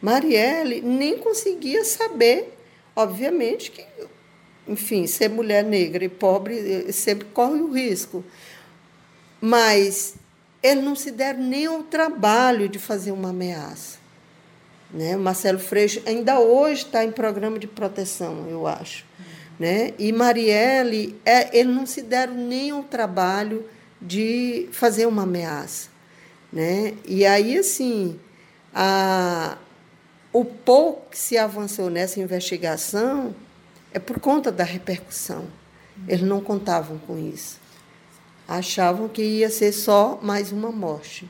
Marielle 0.00 0.80
nem 0.80 1.18
conseguia 1.18 1.84
saber, 1.84 2.56
obviamente, 2.94 3.72
que, 3.72 3.84
enfim, 4.66 5.06
ser 5.06 5.28
mulher 5.28 5.64
negra 5.64 6.04
e 6.04 6.08
pobre 6.08 6.86
eh, 6.88 6.92
sempre 6.92 7.26
corre 7.32 7.60
o 7.60 7.72
risco. 7.72 8.24
Mas 9.40 10.14
ele 10.62 10.80
não 10.80 10.94
se 10.94 11.10
der 11.10 11.36
nem 11.36 11.68
o 11.68 11.82
trabalho 11.82 12.68
de 12.68 12.78
fazer 12.78 13.10
uma 13.10 13.30
ameaça. 13.30 13.98
Né? 14.92 15.16
O 15.16 15.20
Marcelo 15.20 15.58
Freixo 15.58 16.02
ainda 16.06 16.38
hoje 16.38 16.84
está 16.84 17.04
em 17.04 17.10
programa 17.10 17.58
de 17.58 17.66
proteção, 17.66 18.46
eu 18.48 18.66
acho. 18.66 19.04
Né? 19.58 19.94
E 19.98 20.12
Marielle, 20.12 21.18
é, 21.24 21.56
ele 21.58 21.72
não 21.72 21.86
se 21.86 22.02
deram 22.02 22.34
nem 22.34 22.72
o 22.72 22.82
trabalho 22.82 23.64
de 24.00 24.68
fazer 24.70 25.06
uma 25.06 25.22
ameaça. 25.22 25.88
Né? 26.52 26.94
E 27.06 27.24
aí, 27.24 27.58
assim, 27.58 28.18
a, 28.74 29.56
o 30.32 30.44
pouco 30.44 31.10
que 31.10 31.18
se 31.18 31.38
avançou 31.38 31.90
nessa 31.90 32.20
investigação 32.20 33.34
é 33.92 33.98
por 33.98 34.20
conta 34.20 34.50
da 34.50 34.64
repercussão. 34.64 35.46
Eles 36.08 36.22
não 36.22 36.40
contavam 36.40 36.98
com 36.98 37.18
isso. 37.18 37.60
Achavam 38.48 39.08
que 39.08 39.22
ia 39.22 39.50
ser 39.50 39.72
só 39.72 40.18
mais 40.22 40.52
uma 40.52 40.70
morte 40.70 41.28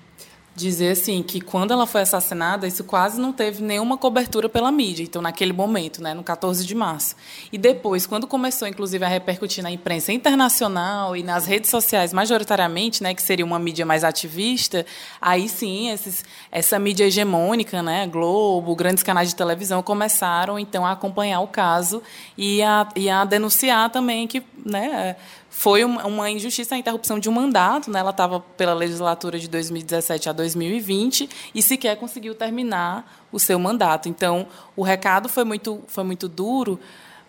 dizer 0.55 0.91
assim 0.91 1.23
que 1.23 1.41
quando 1.41 1.73
ela 1.73 1.87
foi 1.87 2.03
assassinada, 2.03 2.67
isso 2.67 2.85
quase 2.85 3.21
não 3.21 3.33
teve 3.33 3.62
nenhuma 3.62 3.97
cobertura 3.97 4.49
pela 4.49 4.71
mídia, 4.71 5.03
então 5.03 5.23
naquele 5.23 5.53
momento, 5.53 6.03
né, 6.03 6.12
no 6.12 6.23
14 6.23 6.67
de 6.67 6.75
março. 6.75 7.17
E 7.51 7.57
depois, 7.57 8.07
quando 8.07 8.27
começou 8.27 8.69
inclusive 8.69 9.05
a 9.05 9.09
repercutir 9.09 9.62
na 9.62 9.71
imprensa 9.71 10.12
internacional 10.12 11.17
e 11.17 11.23
nas 11.23 11.47
redes 11.47 11.71
sociais 11.71 12.12
majoritariamente, 12.12 13.03
né, 13.03 13.15
que 13.15 13.23
seria 13.23 13.45
uma 13.45 13.59
mídia 13.59 13.87
mais 13.87 14.05
ativista, 14.05 14.85
aí 15.21 15.49
sim, 15.49 15.91
esses, 15.91 16.25
essa 16.51 16.79
mídia 16.79 17.05
hegemônica, 17.05 17.83
né, 17.83 18.07
Globo, 18.07 18.77
grandes 18.77 19.03
canais 19.03 19.29
de 19.29 19.37
televisão 19.37 19.83
começaram 19.83 20.59
então 20.59 20.85
a 20.85 20.93
acompanhar 20.93 21.41
o 21.41 21.49
caso 21.49 22.03
e 22.37 22.62
a, 22.62 22.88
e 22.95 23.09
a 23.09 23.25
denunciar 23.25 23.91
também 23.91 24.27
que, 24.27 24.43
né, 24.65 25.17
foi 25.55 25.85
uma 25.85 26.31
injustiça 26.31 26.75
a 26.75 26.79
interrupção 26.79 27.19
de 27.19 27.29
um 27.29 27.33
mandato, 27.33 27.91
né? 27.91 28.01
ela 28.01 28.11
estava 28.11 28.41
pela 28.41 28.73
legislatura 28.73 29.38
de 29.38 29.47
2017 29.49 30.31
a 30.31 30.33
2020 30.33 31.29
e 31.55 31.62
sequer 31.62 31.95
conseguiu 31.99 32.35
terminar 32.35 33.27
o 33.31 33.38
seu 33.38 33.59
mandato. 33.59 34.09
Então, 34.09 34.47
o 34.75 34.83
recado 34.83 35.29
foi 35.29 35.45
muito, 35.45 35.85
foi 35.87 36.05
muito 36.05 36.27
duro, 36.27 36.81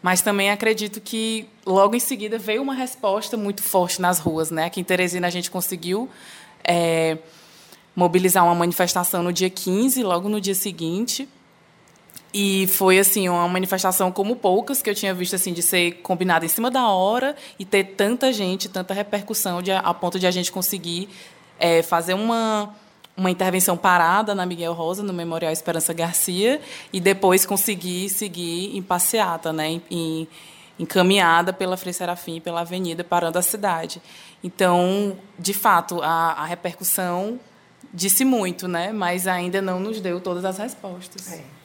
mas 0.02 0.22
também 0.22 0.50
acredito 0.50 1.02
que 1.02 1.50
logo 1.66 1.96
em 1.96 2.00
seguida 2.00 2.40
veio 2.40 2.62
uma 2.62 2.74
resposta 2.74 3.36
muito 3.36 3.62
forte 3.62 4.02
nas 4.02 4.20
ruas. 4.20 4.50
Né? 4.50 4.66
Aqui 4.66 4.80
em 4.80 4.86
Teresina 4.86 5.28
a 5.28 5.30
gente 5.30 5.52
conseguiu 5.52 6.10
é, 6.64 7.18
mobilizar 7.94 8.46
uma 8.46 8.56
manifestação 8.56 9.22
no 9.22 9.34
dia 9.34 9.50
15, 9.50 10.02
logo 10.02 10.30
no 10.30 10.40
dia 10.40 10.56
seguinte, 10.56 11.28
e 12.34 12.66
foi 12.68 12.98
assim 12.98 13.30
uma 13.30 13.48
manifestação 13.48 14.12
como 14.12 14.36
poucas 14.36 14.82
que 14.82 14.90
eu 14.90 14.96
tinha 14.96 15.14
visto 15.14 15.36
assim 15.36 15.54
de 15.54 15.62
ser 15.62 16.02
combinada 16.02 16.46
em 16.46 16.50
cima 16.50 16.72
da 16.72 16.88
hora 16.88 17.36
e 17.60 17.66
ter 17.66 17.84
tanta 17.96 18.34
gente, 18.34 18.68
tanta 18.68 18.94
repercussão 18.94 19.62
de, 19.62 19.72
a 19.72 19.94
ponto 19.94 20.18
de 20.18 20.26
a 20.26 20.32
gente 20.32 20.52
conseguir 20.52 21.10
é, 21.60 21.84
fazer 21.84 22.14
uma 22.14 22.74
uma 23.16 23.30
intervenção 23.30 23.78
parada 23.78 24.34
na 24.34 24.44
Miguel 24.44 24.74
Rosa, 24.74 25.04
no 25.04 25.14
Memorial 25.14 25.52
Esperança 25.52 25.94
Garcia, 25.94 26.60
e 26.92 27.00
depois 27.00 27.46
conseguir 27.46 28.10
seguir 28.10 28.76
em 28.76 28.82
passeata, 28.82 29.54
né, 29.54 29.80
em, 29.92 30.28
em 30.80 30.86
caminhada 30.86 31.54
pela 31.54 31.78
Frei 31.78 31.94
Serafim, 31.94 32.42
pela 32.42 32.62
avenida, 32.62 33.04
parando 33.04 33.38
a 33.38 33.44
cidade. 33.44 34.02
Então, 34.44 35.16
de 35.38 35.54
fato, 35.54 36.02
a, 36.02 36.32
a 36.32 36.46
repercussão 36.46 37.40
disse 37.94 38.26
muito, 38.26 38.68
né, 38.68 38.92
mas 38.92 39.28
ainda 39.28 39.62
não 39.62 39.80
nos 39.80 40.02
deu 40.02 40.20
todas 40.20 40.44
as 40.44 40.58
respostas. 40.58 41.32
É. 41.34 41.63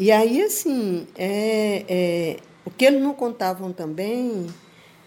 E 0.00 0.10
aí, 0.10 0.40
assim, 0.40 1.06
é, 1.14 1.84
é, 1.86 2.36
o 2.64 2.70
que 2.70 2.86
eles 2.86 3.02
não 3.02 3.12
contavam 3.12 3.70
também, 3.70 4.46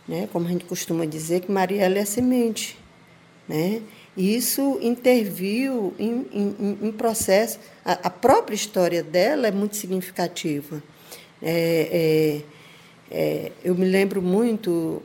né, 0.08 0.30
como 0.32 0.46
a 0.46 0.52
gente 0.52 0.66
costuma 0.66 1.04
dizer, 1.04 1.40
que 1.40 1.52
Mariela 1.52 1.98
é 1.98 2.06
semente. 2.06 2.78
Né? 3.50 3.82
E 4.16 4.36
isso 4.36 4.78
interviu 4.84 5.96
em, 5.98 6.28
em, 6.32 6.78
em 6.80 6.92
processo. 6.92 7.58
A, 7.84 7.94
a, 7.94 8.10
própria 8.12 8.54
história 8.54 9.02
dela 9.02 9.48
é 9.48 9.52
muito 9.52 9.78
significativa. 9.78 10.84
É, 11.42 12.44
é, 13.10 13.18
é 13.18 13.52
eu 13.64 13.74
me 13.74 13.86
lembro 13.86 14.22
muito 14.22 15.02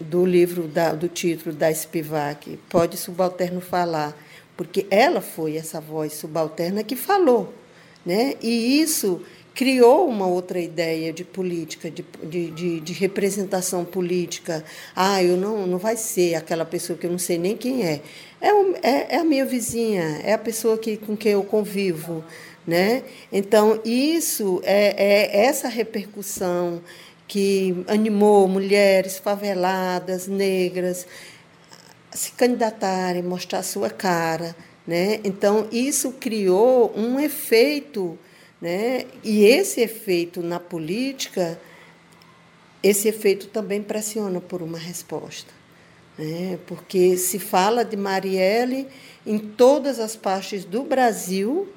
do 0.00 0.26
livro, 0.26 0.66
da, 0.66 0.92
do 0.92 1.06
título 1.06 1.54
da 1.54 1.72
Spivak, 1.72 2.58
Pode 2.68 2.96
Subalterno 2.96 3.60
Falar, 3.60 4.12
porque 4.56 4.88
ela 4.90 5.20
foi 5.20 5.56
essa 5.56 5.80
voz 5.80 6.14
subalterna 6.14 6.82
que 6.82 6.96
falou 6.96 7.59
né? 8.04 8.34
E 8.42 8.80
isso 8.80 9.22
criou 9.54 10.08
uma 10.08 10.26
outra 10.26 10.58
ideia 10.58 11.12
de 11.12 11.24
política, 11.24 11.90
de, 11.90 12.02
de, 12.50 12.80
de, 12.80 12.92
representação 12.92 13.84
política. 13.84 14.64
Ah, 14.94 15.22
eu 15.22 15.36
não, 15.36 15.66
não 15.66 15.78
vai 15.78 15.96
ser 15.96 16.34
aquela 16.34 16.64
pessoa 16.64 16.98
que 16.98 17.06
eu 17.06 17.10
não 17.10 17.18
sei 17.18 17.36
nem 17.36 17.56
quem 17.56 17.84
é. 17.84 18.00
É, 18.40 18.48
é, 18.82 19.16
é 19.16 19.18
a 19.18 19.24
minha 19.24 19.44
vizinha, 19.44 20.20
é 20.24 20.32
a 20.32 20.38
pessoa 20.38 20.78
que, 20.78 20.96
com 20.96 21.16
quem 21.16 21.32
eu 21.32 21.42
convivo. 21.42 22.24
Né? 22.66 23.02
Então, 23.32 23.80
isso 23.84 24.60
é, 24.64 24.94
é 24.96 25.44
essa 25.46 25.68
repercussão 25.68 26.80
que 27.26 27.84
animou 27.86 28.48
mulheres 28.48 29.18
faveladas, 29.18 30.26
negras, 30.26 31.06
a 32.12 32.16
se 32.16 32.32
candidatarem, 32.32 33.22
mostrar 33.22 33.62
sua 33.62 33.90
cara. 33.90 34.54
Né? 34.90 35.20
Então, 35.22 35.68
isso 35.70 36.12
criou 36.12 36.92
um 36.96 37.20
efeito 37.20 38.18
né? 38.60 39.06
E 39.24 39.44
esse 39.44 39.80
efeito 39.80 40.42
na 40.42 40.60
política, 40.60 41.58
esse 42.82 43.08
efeito 43.08 43.46
também 43.46 43.82
pressiona 43.82 44.40
por 44.40 44.60
uma 44.60 44.78
resposta. 44.78 45.52
Né? 46.18 46.58
Porque 46.66 47.16
se 47.16 47.38
fala 47.38 47.84
de 47.84 47.96
Marielle 47.96 48.86
em 49.24 49.38
todas 49.38 49.98
as 49.98 50.14
partes 50.14 50.64
do 50.64 50.82
Brasil 50.82 51.68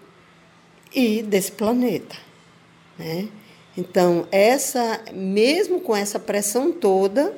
e 0.94 1.24
desse 1.24 1.54
planeta. 1.54 2.18
Né? 3.00 3.30
Então, 3.78 4.28
essa, 4.30 5.02
mesmo 5.14 5.80
com 5.80 5.96
essa 5.96 6.20
pressão 6.20 6.72
toda, 6.72 7.36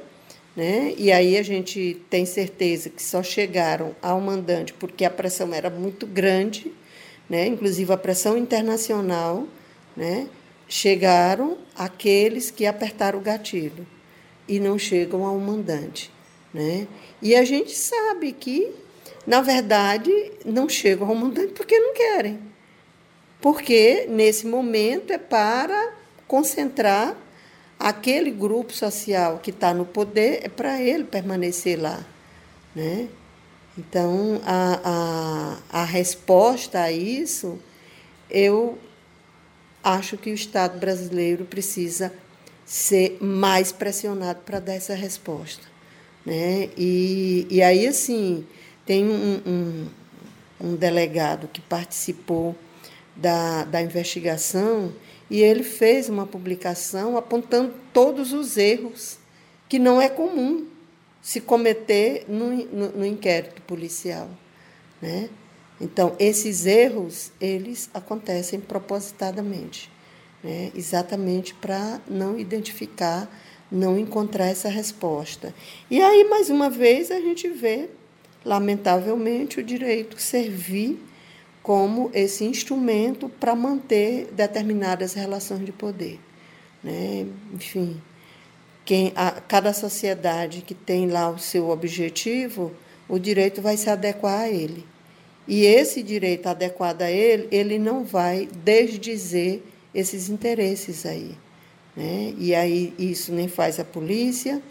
né? 0.55 0.93
e 0.97 1.11
aí 1.11 1.37
a 1.37 1.43
gente 1.43 2.01
tem 2.09 2.25
certeza 2.25 2.89
que 2.89 3.03
só 3.03 3.21
chegaram 3.21 3.95
ao 4.01 4.21
mandante 4.21 4.73
porque 4.73 5.03
a 5.03 5.09
pressão 5.09 5.53
era 5.53 5.69
muito 5.69 6.07
grande, 6.07 6.71
né, 7.29 7.47
inclusive 7.47 7.91
a 7.91 7.97
pressão 7.97 8.37
internacional, 8.37 9.47
né, 9.97 10.27
chegaram 10.67 11.57
aqueles 11.75 12.51
que 12.51 12.65
apertaram 12.65 13.19
o 13.19 13.21
gatilho 13.21 13.85
e 14.47 14.59
não 14.59 14.77
chegam 14.77 15.25
ao 15.25 15.37
mandante. 15.39 16.11
Né? 16.53 16.87
E 17.21 17.35
a 17.35 17.43
gente 17.43 17.71
sabe 17.75 18.31
que, 18.31 18.71
na 19.25 19.41
verdade, 19.41 20.11
não 20.45 20.69
chegam 20.69 21.09
ao 21.09 21.15
mandante 21.15 21.53
porque 21.53 21.77
não 21.77 21.93
querem. 21.93 22.39
Porque, 23.41 24.05
nesse 24.09 24.47
momento, 24.47 25.11
é 25.11 25.17
para 25.17 25.93
concentrar 26.27 27.15
aquele 27.85 28.31
grupo 28.31 28.73
social 28.73 29.37
que 29.37 29.51
está 29.51 29.71
no 29.71 29.85
poder, 29.85 30.39
é 30.41 30.49
para 30.49 30.81
ele 30.81 31.03
permanecer 31.03 31.79
lá. 31.79 32.03
Né? 32.75 33.07
Então, 33.77 34.41
a, 34.43 35.59
a, 35.71 35.81
a 35.81 35.85
resposta 35.85 36.79
a 36.79 36.91
isso, 36.91 37.59
eu 38.27 38.79
acho 39.83 40.17
que 40.17 40.31
o 40.31 40.33
Estado 40.33 40.79
brasileiro 40.79 41.45
precisa 41.45 42.11
ser 42.65 43.19
mais 43.21 43.71
pressionado 43.71 44.39
para 44.39 44.59
dar 44.59 44.73
essa 44.73 44.95
resposta. 44.95 45.67
Né? 46.25 46.71
E, 46.75 47.45
e 47.51 47.61
aí, 47.61 47.85
assim, 47.85 48.47
tem 48.83 49.05
um, 49.05 49.41
um, 49.45 49.87
um 50.59 50.75
delegado 50.75 51.47
que 51.53 51.61
participou 51.61 52.55
da, 53.15 53.63
da 53.63 53.79
investigação 53.79 54.91
e 55.29 55.41
ele 55.41 55.63
fez 55.63 56.09
uma 56.09 56.25
publicação 56.25 57.17
apontando 57.17 57.73
todos 57.91 58.31
os 58.33 58.57
erros, 58.57 59.17
que 59.67 59.79
não 59.79 59.99
é 59.99 60.07
comum 60.07 60.67
se 61.21 61.41
cometer 61.41 62.25
no, 62.27 62.51
no, 62.65 62.89
no 62.89 63.05
inquérito 63.05 63.61
policial. 63.63 64.29
Né? 65.01 65.29
Então, 65.81 66.15
esses 66.19 66.65
erros, 66.65 67.31
eles 67.41 67.89
acontecem 67.93 68.59
propositadamente, 68.59 69.91
né? 70.43 70.71
exatamente 70.75 71.53
para 71.55 71.99
não 72.07 72.37
identificar, 72.37 73.27
não 73.71 73.97
encontrar 73.97 74.45
essa 74.45 74.69
resposta. 74.69 75.53
E 75.89 75.99
aí, 75.99 76.23
mais 76.25 76.51
uma 76.51 76.69
vez, 76.69 77.09
a 77.09 77.19
gente 77.19 77.49
vê, 77.49 77.89
lamentavelmente, 78.45 79.59
o 79.59 79.63
direito 79.63 80.21
servir 80.21 80.99
como 81.65 82.11
esse 82.13 82.43
instrumento 82.43 83.27
para 83.27 83.55
manter 83.55 84.27
determinadas 84.33 85.15
relações 85.15 85.65
de 85.65 85.71
poder. 85.71 86.19
Né? 86.83 87.25
Enfim, 87.51 87.99
quem, 88.85 89.11
a, 89.15 89.31
cada 89.31 89.73
sociedade 89.73 90.61
que 90.61 90.75
tem 90.75 91.07
lá 91.07 91.27
o 91.27 91.39
seu 91.39 91.71
objetivo, 91.71 92.71
o 93.09 93.17
direito 93.17 93.63
vai 93.63 93.77
se 93.77 93.89
adequar 93.89 94.41
a 94.41 94.47
ele. 94.47 94.85
E 95.47 95.65
esse 95.65 96.03
direito 96.03 96.45
adequado 96.45 97.01
a 97.01 97.09
ele, 97.09 97.47
ele 97.49 97.79
não 97.79 98.03
vai 98.05 98.47
desdizer 98.63 99.63
esses 99.91 100.29
interesses 100.29 101.03
aí. 101.03 101.35
Né? 101.95 102.35
E 102.37 102.53
aí 102.53 102.93
isso 102.99 103.33
nem 103.33 103.47
faz 103.47 103.79
a 103.79 103.83
polícia 103.83 104.61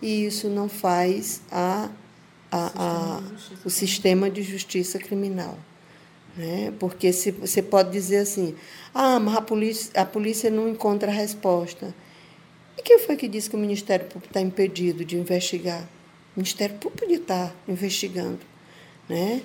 e 0.00 0.24
isso 0.24 0.48
não 0.48 0.68
faz 0.68 1.42
a, 1.50 1.90
a, 2.48 2.72
a, 2.76 3.22
o 3.64 3.70
sistema 3.70 4.30
de 4.30 4.42
justiça 4.42 5.00
criminal. 5.00 5.58
Né? 6.36 6.72
Porque 6.78 7.12
se, 7.12 7.30
você 7.30 7.62
pode 7.62 7.90
dizer 7.90 8.18
assim, 8.18 8.54
ah, 8.92 9.20
mas 9.20 9.36
a 9.36 9.40
polícia, 9.40 10.00
a 10.00 10.04
polícia 10.04 10.50
não 10.50 10.68
encontra 10.68 11.10
a 11.10 11.14
resposta. 11.14 11.94
E 12.76 12.82
quem 12.82 12.98
foi 12.98 13.16
que 13.16 13.28
disse 13.28 13.48
que 13.48 13.56
o 13.56 13.58
Ministério 13.58 14.06
Público 14.06 14.26
está 14.26 14.40
impedido 14.40 15.04
de 15.04 15.16
investigar? 15.16 15.82
O 16.36 16.40
Ministério 16.40 16.76
Público 16.76 17.12
estar 17.12 17.54
investigando. 17.68 18.40
Né? 19.08 19.42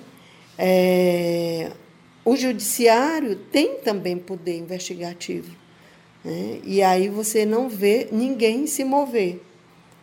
É, 0.58 1.70
o 2.24 2.36
Judiciário 2.36 3.36
tem 3.36 3.76
também 3.76 4.18
poder 4.18 4.58
investigativo. 4.58 5.54
Né? 6.24 6.60
E 6.64 6.82
aí 6.82 7.08
você 7.08 7.46
não 7.46 7.68
vê 7.68 8.08
ninguém 8.10 8.66
se 8.66 8.82
mover. 8.84 9.40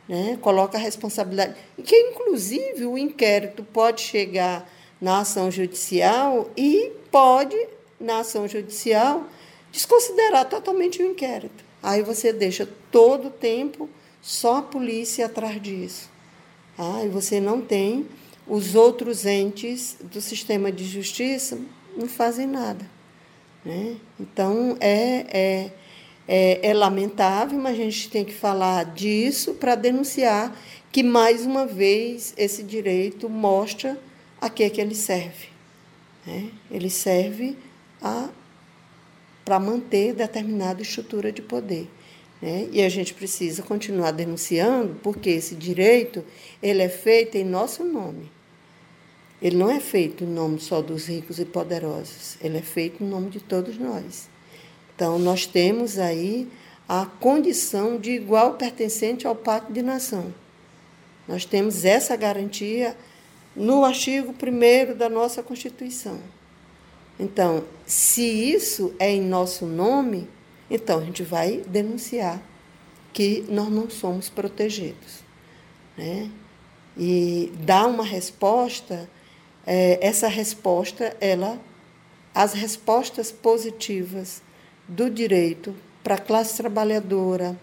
Né? 0.08 0.38
Coloca 0.40 0.78
a 0.78 0.82
responsabilidade. 0.82 1.56
Que, 1.84 1.96
inclusive, 1.96 2.86
o 2.86 2.98
inquérito 2.98 3.64
pode 3.64 4.02
chegar 4.02 4.72
na 5.00 5.20
ação 5.20 5.52
judicial 5.52 6.50
e 6.56 6.92
pode, 7.12 7.58
na 8.00 8.20
ação 8.20 8.48
judicial, 8.48 9.26
desconsiderar 9.72 10.50
totalmente 10.50 11.02
o 11.02 11.06
inquérito. 11.06 11.64
Aí 11.82 12.02
você 12.02 12.34
deixa 12.34 12.68
todo 12.92 13.28
o 13.28 13.32
tempo 13.32 13.90
só 14.22 14.58
a 14.58 14.62
polícia 14.62 15.26
atrás 15.26 15.62
disso. 15.62 16.10
Ah, 16.78 17.02
e 17.04 17.08
você 17.08 17.40
não 17.40 17.62
tem 17.62 18.08
os 18.48 18.76
outros 18.76 19.26
entes 19.26 19.98
do 20.02 20.22
sistema 20.22 20.72
de 20.72 20.86
justiça 20.86 21.58
não 21.98 22.08
fazem 22.08 22.48
nada. 22.48 22.86
Né? 23.66 23.98
Então, 24.20 24.78
é, 24.80 25.26
é, 25.30 25.72
é, 26.28 26.70
é 26.70 26.74
lamentável, 26.74 27.58
mas 27.60 27.74
a 27.74 27.84
gente 27.84 28.10
tem 28.10 28.24
que 28.24 28.34
falar 28.34 28.86
disso 28.86 29.56
para 29.56 29.76
denunciar 29.76 30.56
que, 30.92 31.04
mais 31.04 31.46
uma 31.46 31.66
vez, 31.66 32.34
esse 32.38 32.64
direito 32.64 33.28
mostra 33.30 34.00
a 34.40 34.50
que, 34.50 34.64
é 34.64 34.70
que 34.70 34.80
ele 34.80 34.96
serve. 34.96 35.48
Né? 36.26 36.52
Ele 36.70 36.90
serve 36.90 37.58
para 39.44 39.60
manter 39.60 40.14
determinada 40.14 40.82
estrutura 40.82 41.32
de 41.32 41.42
poder. 41.42 41.90
Né? 42.42 42.68
E 42.72 42.82
a 42.82 42.90
gente 42.90 43.14
precisa 43.14 43.64
continuar 43.64 44.12
denunciando, 44.12 45.00
porque 45.02 45.30
esse 45.30 45.56
direito 45.56 46.24
ele 46.62 46.82
é 46.82 46.90
feito 46.90 47.36
em 47.36 47.44
nosso 47.44 47.84
nome. 47.84 48.32
Ele 49.42 49.56
não 49.56 49.70
é 49.70 49.80
feito 49.80 50.24
em 50.24 50.28
nome 50.28 50.60
só 50.60 50.82
dos 50.82 51.08
ricos 51.08 51.40
e 51.40 51.46
poderosos, 51.46 52.38
ele 52.42 52.58
é 52.58 52.62
feito 52.62 53.04
em 53.04 53.08
nome 53.08 53.30
de 53.30 53.40
todos 53.40 53.78
nós. 53.78 54.28
Então, 54.96 55.20
nós 55.20 55.46
temos 55.46 56.00
aí 56.00 56.48
a 56.90 57.06
condição 57.06 58.00
de 58.00 58.12
igual 58.12 58.56
pertencente 58.56 59.28
ao 59.28 59.36
Pacto 59.36 59.72
de 59.72 59.84
Nação. 59.84 60.34
Nós 61.28 61.46
temos 61.46 61.86
essa 61.86 62.16
garantia 62.16 62.98
no 63.58 63.84
artigo 63.84 64.34
1 64.34 64.96
da 64.96 65.10
nossa 65.10 65.42
Constituição. 65.42 66.20
Então, 67.20 67.64
se 67.86 68.22
isso 68.22 68.94
é 69.00 69.10
em 69.10 69.22
nosso 69.22 69.66
nome, 69.66 70.30
então 70.70 71.00
a 71.00 71.04
gente 71.04 71.24
vai 71.24 71.64
denunciar 71.68 72.40
que 73.12 73.44
nós 73.50 73.70
não 73.70 73.90
somos 73.90 74.30
protegidos. 74.30 75.24
Né? 75.98 76.30
E 76.96 77.52
dar 77.62 77.88
uma 77.88 78.04
resposta, 78.04 79.10
é, 79.66 79.98
essa 80.06 80.28
resposta, 80.28 81.18
ela, 81.20 81.60
as 82.36 82.54
respostas 82.54 83.32
positivas 83.32 84.44
do 84.88 85.10
direito 85.10 85.76
para 86.04 86.14
a 86.14 86.20
classe 86.20 86.58
trabalhadora, 86.58 87.60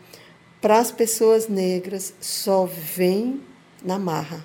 para 0.61 0.78
as 0.78 0.90
pessoas 0.90 1.46
negras, 1.46 2.14
só 2.20 2.64
vem 2.66 3.40
na 3.83 3.98
marra, 3.98 4.44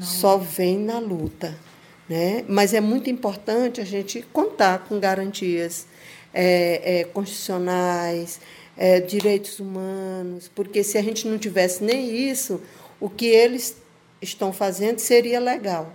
só 0.00 0.36
vem 0.36 0.78
na 0.78 0.98
luta. 0.98 1.56
Né? 2.08 2.44
Mas 2.48 2.74
é 2.74 2.80
muito 2.80 3.08
importante 3.08 3.80
a 3.80 3.84
gente 3.84 4.22
contar 4.32 4.80
com 4.80 4.98
garantias 4.98 5.86
é, 6.34 7.00
é, 7.00 7.04
constitucionais, 7.04 8.40
é, 8.76 9.00
direitos 9.00 9.60
humanos, 9.60 10.50
porque 10.54 10.82
se 10.82 10.98
a 10.98 11.02
gente 11.02 11.28
não 11.28 11.38
tivesse 11.38 11.84
nem 11.84 12.28
isso, 12.28 12.60
o 12.98 13.08
que 13.08 13.26
eles 13.26 13.76
estão 14.20 14.52
fazendo 14.52 14.98
seria 14.98 15.38
legal. 15.38 15.92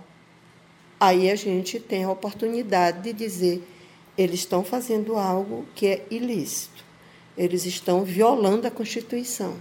Aí 0.98 1.30
a 1.30 1.36
gente 1.36 1.78
tem 1.78 2.04
a 2.04 2.10
oportunidade 2.10 3.02
de 3.02 3.12
dizer 3.12 3.62
eles 4.16 4.40
estão 4.40 4.64
fazendo 4.64 5.16
algo 5.16 5.66
que 5.74 5.86
é 5.86 6.06
ilícito. 6.10 6.84
eles 7.36 7.66
estão 7.66 8.02
violando 8.02 8.66
a 8.66 8.70
Constituição 8.70 9.60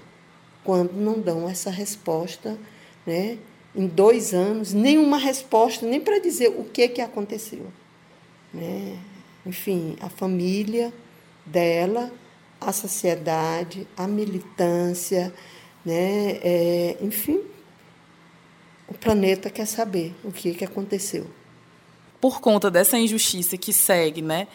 quando 0.63 0.93
não 0.93 1.19
dão 1.19 1.49
essa 1.49 1.69
resposta, 1.69 2.57
né? 3.05 3.37
Em 3.75 3.87
dois 3.87 4.33
anos, 4.33 4.73
nenhuma 4.73 5.17
resposta, 5.17 5.85
nem 5.85 5.99
para 5.99 6.19
dizer 6.19 6.49
o 6.49 6.63
que, 6.63 6.87
que 6.87 7.01
aconteceu. 7.01 7.67
Né? 8.53 8.97
Enfim, 9.45 9.95
a 9.99 10.09
família 10.09 10.93
dela, 11.45 12.11
a 12.59 12.71
sociedade, 12.71 13.87
a 13.95 14.07
militância, 14.07 15.33
né? 15.85 16.39
É, 16.41 16.97
enfim, 17.01 17.41
o 18.87 18.93
planeta 18.93 19.49
quer 19.49 19.67
saber 19.67 20.15
o 20.23 20.31
que, 20.31 20.53
que 20.53 20.63
aconteceu. 20.63 21.27
Por 22.19 22.41
conta 22.41 22.71
dessa 22.71 22.97
injustiça 22.97 23.57
que 23.57 23.71
segue, 23.71 24.21
né? 24.21 24.47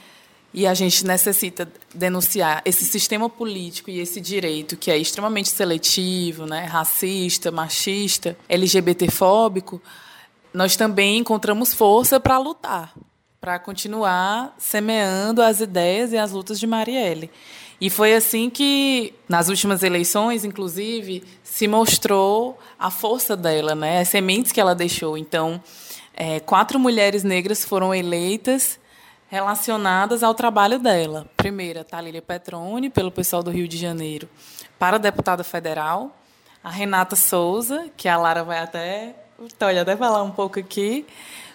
E 0.53 0.67
a 0.67 0.75
gente 0.75 1.07
necessita 1.07 1.71
denunciar 1.95 2.61
esse 2.65 2.85
sistema 2.85 3.31
político 3.31 3.89
e 3.89 4.01
esse 4.01 4.21
direito 4.21 4.77
que 4.77 4.91
é 4.91 4.99
extremamente 4.99 5.49
seletivo, 5.49 6.45
né, 6.45 6.65
racista, 6.65 7.53
machista, 7.53 8.37
LGBTfóbico. 8.49 9.81
Nós 10.53 10.75
também 10.75 11.19
encontramos 11.19 11.73
força 11.73 12.19
para 12.19 12.37
lutar, 12.39 12.93
para 13.41 13.61
continuar 13.61 14.55
semeando 14.59 15.41
as 15.41 15.61
ideias 15.61 16.13
e 16.13 16.19
as 16.19 16.33
lutas 16.33 16.59
de 16.59 16.67
Marielle. 16.67 17.31
E 17.81 17.89
foi 17.89 18.15
assim 18.15 18.51
que, 18.51 19.15
nas 19.29 19.49
últimas 19.49 19.83
eleições, 19.83 20.45
inclusive, 20.45 21.25
se 21.43 21.67
mostrou 21.67 22.59
a 22.79 22.91
força 22.91 23.35
dela, 23.37 23.75
né? 23.75 24.01
as 24.01 24.09
sementes 24.09 24.53
que 24.53 24.61
ela 24.61 24.75
deixou. 24.75 25.17
Então, 25.17 25.63
é, 26.13 26.41
quatro 26.41 26.79
mulheres 26.79 27.25
negras 27.25 27.65
foram 27.65 27.95
eleitas 27.95 28.79
relacionadas 29.31 30.25
ao 30.25 30.35
trabalho 30.35 30.81
dela. 30.81 31.25
Primeira, 31.37 31.85
Talília 31.85 32.21
Petrone, 32.21 32.91
pelo 32.91 33.13
pessoal 33.13 33.45
do 33.45 33.51
Rio 33.51 33.69
de 33.69 33.79
Janeiro, 33.79 34.29
para 34.79 34.99
deputada 34.99 35.45
federal. 35.45 36.17
A 36.63 36.69
Renata 36.69 37.15
Souza, 37.17 37.87
que 37.97 38.09
a 38.09 38.19
Lara 38.19 38.43
vai 38.43 38.59
até, 38.59 39.15
então, 39.41 39.69
até 39.69 39.97
falar 39.97 40.23
um 40.23 40.33
pouco 40.33 40.59
aqui, 40.59 41.07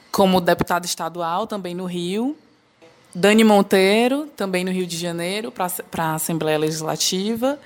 como 0.09 0.39
deputada 0.41 0.85
estadual, 0.85 1.45
também 1.45 1.75
no 1.75 1.85
Rio. 1.85 2.35
Dani 3.13 3.43
Monteiro, 3.43 4.25
também 4.35 4.63
no 4.63 4.71
Rio 4.71 4.87
de 4.87 4.97
Janeiro, 4.97 5.51
para 5.51 5.69
a 5.97 6.15
Assembleia 6.15 6.57
Legislativa. 6.57 7.59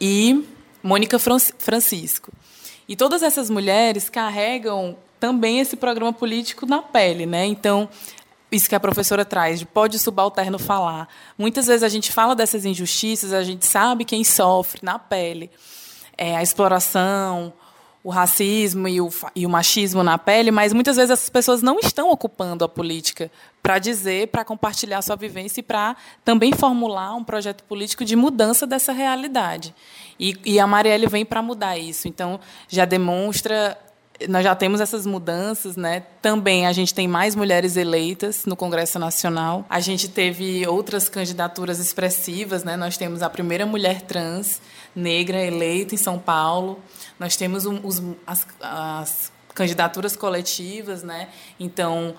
E 0.00 0.46
Mônica 0.82 1.18
Francisco. 1.18 2.32
E 2.88 2.94
todas 2.94 3.22
essas 3.22 3.50
mulheres 3.50 4.08
carregam 4.08 4.96
também 5.18 5.58
esse 5.58 5.76
programa 5.76 6.12
político 6.12 6.64
na 6.66 6.80
pele, 6.80 7.26
né? 7.26 7.44
Então, 7.44 7.88
isso 8.56 8.68
que 8.68 8.74
a 8.74 8.80
professora 8.80 9.24
traz, 9.24 9.58
de 9.60 9.66
pode 9.66 9.96
o 9.96 10.00
subalterno 10.00 10.58
falar. 10.58 11.08
Muitas 11.38 11.66
vezes 11.66 11.82
a 11.82 11.88
gente 11.88 12.10
fala 12.10 12.34
dessas 12.34 12.64
injustiças, 12.64 13.32
a 13.32 13.42
gente 13.42 13.64
sabe 13.64 14.04
quem 14.04 14.24
sofre 14.24 14.80
na 14.82 14.98
pele. 14.98 15.50
É, 16.18 16.36
a 16.36 16.42
exploração, 16.42 17.52
o 18.06 18.10
racismo 18.10 18.86
e 18.86 19.00
o, 19.00 19.10
e 19.34 19.44
o 19.44 19.50
machismo 19.50 20.02
na 20.02 20.16
pele, 20.16 20.52
mas 20.52 20.72
muitas 20.72 20.94
vezes 20.94 21.10
essas 21.10 21.28
pessoas 21.28 21.60
não 21.60 21.80
estão 21.80 22.08
ocupando 22.10 22.64
a 22.64 22.68
política 22.68 23.28
para 23.60 23.80
dizer, 23.80 24.28
para 24.28 24.44
compartilhar 24.44 25.02
sua 25.02 25.16
vivência 25.16 25.58
e 25.58 25.62
para 25.62 25.96
também 26.24 26.52
formular 26.52 27.16
um 27.16 27.24
projeto 27.24 27.64
político 27.64 28.04
de 28.04 28.14
mudança 28.14 28.64
dessa 28.64 28.92
realidade. 28.92 29.74
E, 30.20 30.38
e 30.44 30.60
a 30.60 30.68
Marielle 30.68 31.08
vem 31.08 31.24
para 31.24 31.42
mudar 31.42 31.76
isso. 31.76 32.06
Então, 32.06 32.38
já 32.68 32.84
demonstra 32.84 33.76
nós 34.28 34.42
já 34.42 34.54
temos 34.54 34.80
essas 34.80 35.04
mudanças, 35.06 35.76
né? 35.76 36.00
Também 36.22 36.66
a 36.66 36.72
gente 36.72 36.94
tem 36.94 37.06
mais 37.06 37.34
mulheres 37.34 37.76
eleitas 37.76 38.46
no 38.46 38.56
Congresso 38.56 38.98
Nacional. 38.98 39.64
A 39.68 39.80
gente 39.80 40.08
teve 40.08 40.66
outras 40.66 41.08
candidaturas 41.08 41.78
expressivas, 41.78 42.64
né? 42.64 42.76
Nós 42.76 42.96
temos 42.96 43.22
a 43.22 43.28
primeira 43.28 43.66
mulher 43.66 44.02
trans 44.02 44.60
negra 44.94 45.42
eleita 45.42 45.94
em 45.94 45.98
São 45.98 46.18
Paulo. 46.18 46.80
Nós 47.18 47.36
temos 47.36 47.66
um, 47.66 47.80
os, 47.84 48.02
as, 48.26 48.46
as 48.60 49.32
candidaturas 49.54 50.16
coletivas, 50.16 51.02
né? 51.02 51.28
Então, 51.60 52.14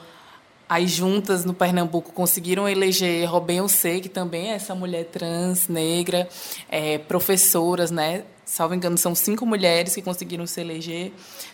as 0.69 0.91
juntas 0.91 1.45
no 1.45 1.53
Pernambuco 1.53 2.12
conseguiram 2.12 2.67
eleger 2.67 3.30
Robin 3.30 3.67
C, 3.67 3.99
que 4.01 4.10
também 4.10 4.51
é 4.51 4.56
essa 4.56 4.75
mulher 4.75 5.06
trans, 5.06 5.67
negra, 5.67 6.27
é, 6.69 6.97
professoras, 6.97 7.89
né? 7.91 8.23
Salvo 8.45 8.73
engano, 8.73 8.97
são 8.97 9.13
cinco 9.13 9.45
mulheres 9.45 9.93
que 9.93 10.01
conseguiram 10.01 10.47
se 10.47 10.62
eleger. 10.62 11.12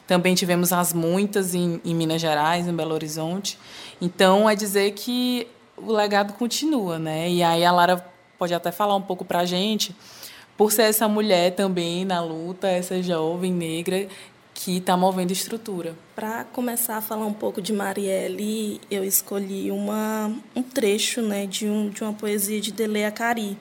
Também 0.07 0.35
tivemos 0.35 0.71
as 0.71 0.93
muitas 0.93 1.55
em, 1.55 1.81
em 1.83 1.95
Minas 1.95 2.21
Gerais, 2.21 2.67
em 2.67 2.75
Belo 2.75 2.93
Horizonte. 2.93 3.57
Então, 3.99 4.49
é 4.49 4.55
dizer 4.55 4.91
que 4.91 5.47
o 5.75 5.91
legado 5.91 6.33
continua, 6.33 6.99
né? 6.99 7.29
E 7.29 7.41
aí 7.41 7.65
a 7.65 7.71
Lara 7.71 8.05
pode 8.37 8.53
até 8.53 8.71
falar 8.71 8.95
um 8.95 9.01
pouco 9.01 9.25
para 9.25 9.39
a 9.39 9.45
gente, 9.45 9.95
por 10.55 10.71
ser 10.71 10.83
essa 10.83 11.07
mulher 11.07 11.55
também 11.55 12.05
na 12.05 12.21
luta, 12.21 12.67
essa 12.67 13.01
jovem 13.01 13.51
negra 13.51 14.07
que 14.53 14.77
está 14.77 14.95
movendo 14.95 15.31
estrutura. 15.31 15.95
Para 16.15 16.43
começar 16.43 16.97
a 16.97 17.01
falar 17.01 17.25
um 17.25 17.33
pouco 17.33 17.61
de 17.61 17.73
Marielle, 17.73 18.79
eu 18.89 19.03
escolhi 19.03 19.71
uma, 19.71 20.31
um 20.55 20.61
trecho 20.61 21.21
né, 21.21 21.45
de, 21.45 21.67
um, 21.67 21.89
de 21.89 22.03
uma 22.03 22.13
poesia 22.13 22.61
de 22.61 22.71
Dele 22.71 23.03
Acari, 23.03 23.57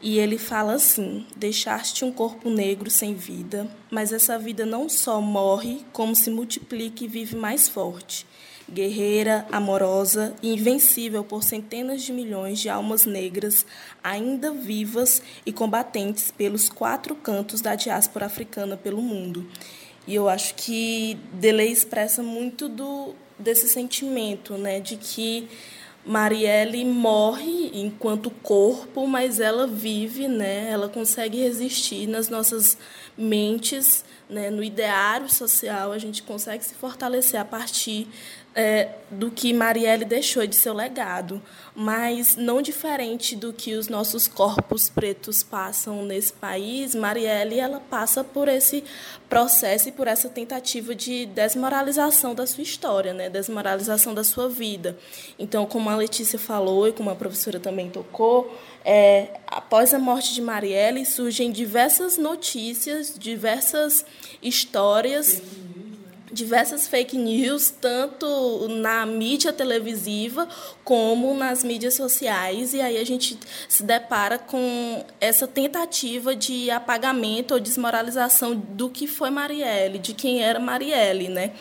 e 0.00 0.18
ele 0.18 0.38
fala 0.38 0.74
assim: 0.74 1.26
Deixaste 1.36 2.04
um 2.04 2.12
corpo 2.12 2.50
negro 2.50 2.90
sem 2.90 3.14
vida, 3.14 3.68
mas 3.90 4.12
essa 4.12 4.38
vida 4.38 4.66
não 4.66 4.88
só 4.88 5.20
morre, 5.20 5.84
como 5.92 6.14
se 6.14 6.30
multiplica 6.30 7.04
e 7.04 7.08
vive 7.08 7.36
mais 7.36 7.68
forte. 7.68 8.26
Guerreira, 8.68 9.46
amorosa 9.52 10.34
e 10.42 10.52
invencível 10.52 11.22
por 11.22 11.44
centenas 11.44 12.02
de 12.02 12.12
milhões 12.12 12.58
de 12.58 12.68
almas 12.68 13.06
negras, 13.06 13.64
ainda 14.02 14.50
vivas 14.50 15.22
e 15.46 15.52
combatentes 15.52 16.32
pelos 16.32 16.68
quatro 16.68 17.14
cantos 17.14 17.60
da 17.60 17.76
diáspora 17.76 18.26
africana 18.26 18.76
pelo 18.76 19.00
mundo. 19.00 19.46
E 20.06 20.14
eu 20.14 20.28
acho 20.28 20.54
que 20.54 21.18
Delay 21.32 21.70
expressa 21.70 22.22
muito 22.22 22.68
do, 22.68 23.14
desse 23.38 23.68
sentimento, 23.68 24.54
né, 24.54 24.80
de 24.80 24.96
que 24.96 25.48
Marielle 26.06 26.84
morre 26.84 27.72
enquanto 27.74 28.30
corpo, 28.30 29.08
mas 29.08 29.40
ela 29.40 29.66
vive, 29.66 30.28
né? 30.28 30.70
Ela 30.70 30.88
consegue 30.88 31.38
resistir 31.38 32.06
nas 32.06 32.28
nossas 32.28 32.78
mentes, 33.18 34.04
né? 34.30 34.48
No 34.48 34.62
ideário 34.62 35.28
social, 35.28 35.90
a 35.90 35.98
gente 35.98 36.22
consegue 36.22 36.64
se 36.64 36.74
fortalecer 36.74 37.40
a 37.40 37.44
partir 37.44 38.06
é, 38.56 38.88
do 39.10 39.30
que 39.30 39.52
Marielle 39.52 40.06
deixou 40.06 40.46
de 40.46 40.56
seu 40.56 40.72
legado, 40.72 41.42
mas 41.74 42.36
não 42.36 42.62
diferente 42.62 43.36
do 43.36 43.52
que 43.52 43.74
os 43.74 43.86
nossos 43.86 44.26
corpos 44.26 44.88
pretos 44.88 45.42
passam 45.42 46.02
nesse 46.06 46.32
país, 46.32 46.94
Marielle 46.94 47.60
ela 47.60 47.80
passa 47.80 48.24
por 48.24 48.48
esse 48.48 48.82
processo 49.28 49.90
e 49.90 49.92
por 49.92 50.08
essa 50.08 50.30
tentativa 50.30 50.94
de 50.94 51.26
desmoralização 51.26 52.34
da 52.34 52.46
sua 52.46 52.62
história, 52.62 53.12
né, 53.12 53.28
desmoralização 53.28 54.14
da 54.14 54.24
sua 54.24 54.48
vida. 54.48 54.96
Então, 55.38 55.66
como 55.66 55.90
a 55.90 55.96
Letícia 55.96 56.38
falou 56.38 56.88
e 56.88 56.92
como 56.92 57.10
a 57.10 57.14
professora 57.14 57.60
também 57.60 57.90
tocou, 57.90 58.50
é, 58.82 59.38
após 59.46 59.92
a 59.92 59.98
morte 59.98 60.32
de 60.32 60.40
Marielle 60.40 61.04
surgem 61.04 61.52
diversas 61.52 62.16
notícias, 62.16 63.14
diversas 63.18 64.06
histórias 64.40 65.42
diversas 66.36 66.86
fake 66.86 67.16
news, 67.16 67.70
tanto 67.70 68.68
na 68.68 69.06
mídia 69.06 69.52
televisiva 69.52 70.46
como 70.84 71.34
nas 71.34 71.64
mídias 71.64 71.94
sociais, 71.94 72.74
e 72.74 72.80
aí 72.80 72.98
a 72.98 73.04
gente 73.04 73.38
se 73.68 73.82
depara 73.82 74.38
com 74.38 75.04
essa 75.18 75.48
tentativa 75.48 76.36
de 76.36 76.70
apagamento 76.70 77.54
ou 77.54 77.60
desmoralização 77.60 78.54
do 78.54 78.90
que 78.90 79.06
foi 79.06 79.30
Marielle, 79.30 79.98
de 79.98 80.12
quem 80.12 80.42
era 80.42 80.60
Marielle, 80.60 81.28
né? 81.28 81.52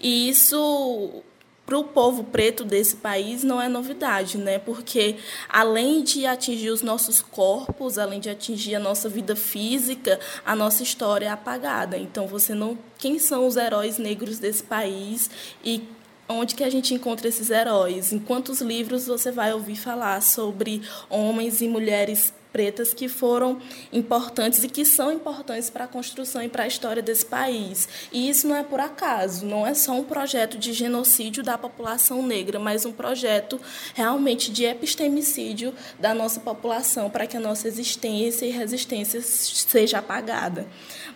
E 0.00 0.28
isso 0.28 1.22
para 1.66 1.78
o 1.78 1.84
povo 1.84 2.24
preto 2.24 2.64
desse 2.64 2.96
país 2.96 3.42
não 3.42 3.60
é 3.60 3.68
novidade, 3.68 4.36
né? 4.36 4.58
Porque 4.58 5.16
além 5.48 6.02
de 6.02 6.26
atingir 6.26 6.70
os 6.70 6.82
nossos 6.82 7.22
corpos, 7.22 7.98
além 7.98 8.20
de 8.20 8.28
atingir 8.28 8.74
a 8.74 8.80
nossa 8.80 9.08
vida 9.08 9.34
física, 9.34 10.20
a 10.44 10.54
nossa 10.54 10.82
história 10.82 11.26
é 11.26 11.30
apagada. 11.30 11.96
Então 11.96 12.26
você 12.26 12.54
não, 12.54 12.78
quem 12.98 13.18
são 13.18 13.46
os 13.46 13.56
heróis 13.56 13.98
negros 13.98 14.38
desse 14.38 14.62
país 14.62 15.30
e 15.64 15.82
onde 16.28 16.54
que 16.54 16.64
a 16.64 16.70
gente 16.70 16.92
encontra 16.94 17.28
esses 17.28 17.50
heróis? 17.50 18.12
Em 18.12 18.18
quantos 18.18 18.60
livros 18.60 19.06
você 19.06 19.30
vai 19.30 19.52
ouvir 19.52 19.76
falar 19.76 20.22
sobre 20.22 20.82
homens 21.08 21.60
e 21.60 21.68
mulheres 21.68 22.32
pretas 22.54 22.94
que 22.94 23.08
foram 23.08 23.60
importantes 23.92 24.62
e 24.62 24.68
que 24.68 24.84
são 24.84 25.10
importantes 25.10 25.68
para 25.68 25.86
a 25.86 25.88
construção 25.88 26.40
e 26.40 26.48
para 26.48 26.62
a 26.62 26.66
história 26.68 27.02
desse 27.02 27.26
país. 27.26 27.88
E 28.12 28.28
isso 28.30 28.46
não 28.46 28.54
é 28.54 28.62
por 28.62 28.78
acaso, 28.78 29.44
não 29.44 29.66
é 29.66 29.74
só 29.74 29.90
um 29.90 30.04
projeto 30.04 30.56
de 30.56 30.72
genocídio 30.72 31.42
da 31.42 31.58
população 31.58 32.22
negra, 32.24 32.60
mas 32.60 32.86
um 32.86 32.92
projeto 32.92 33.60
realmente 33.92 34.52
de 34.52 34.64
epistemicídio 34.64 35.74
da 35.98 36.14
nossa 36.14 36.38
população 36.38 37.10
para 37.10 37.26
que 37.26 37.36
a 37.36 37.40
nossa 37.40 37.66
existência 37.66 38.46
e 38.46 38.50
resistência 38.50 39.20
seja 39.20 39.98
apagada. 39.98 40.64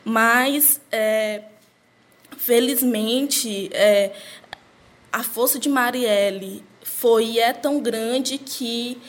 Mas, 0.05 0.81
é, 0.91 1.43
felizmente, 2.37 3.71
é, 3.73 4.11
a 5.13 5.23
força 5.23 5.57
de 5.57 5.69
Marielle 5.69 6.65
foi 6.83 7.27
e 7.27 7.39
é 7.39 7.53
tão 7.53 7.79
grande 7.79 8.39
que 8.39 9.01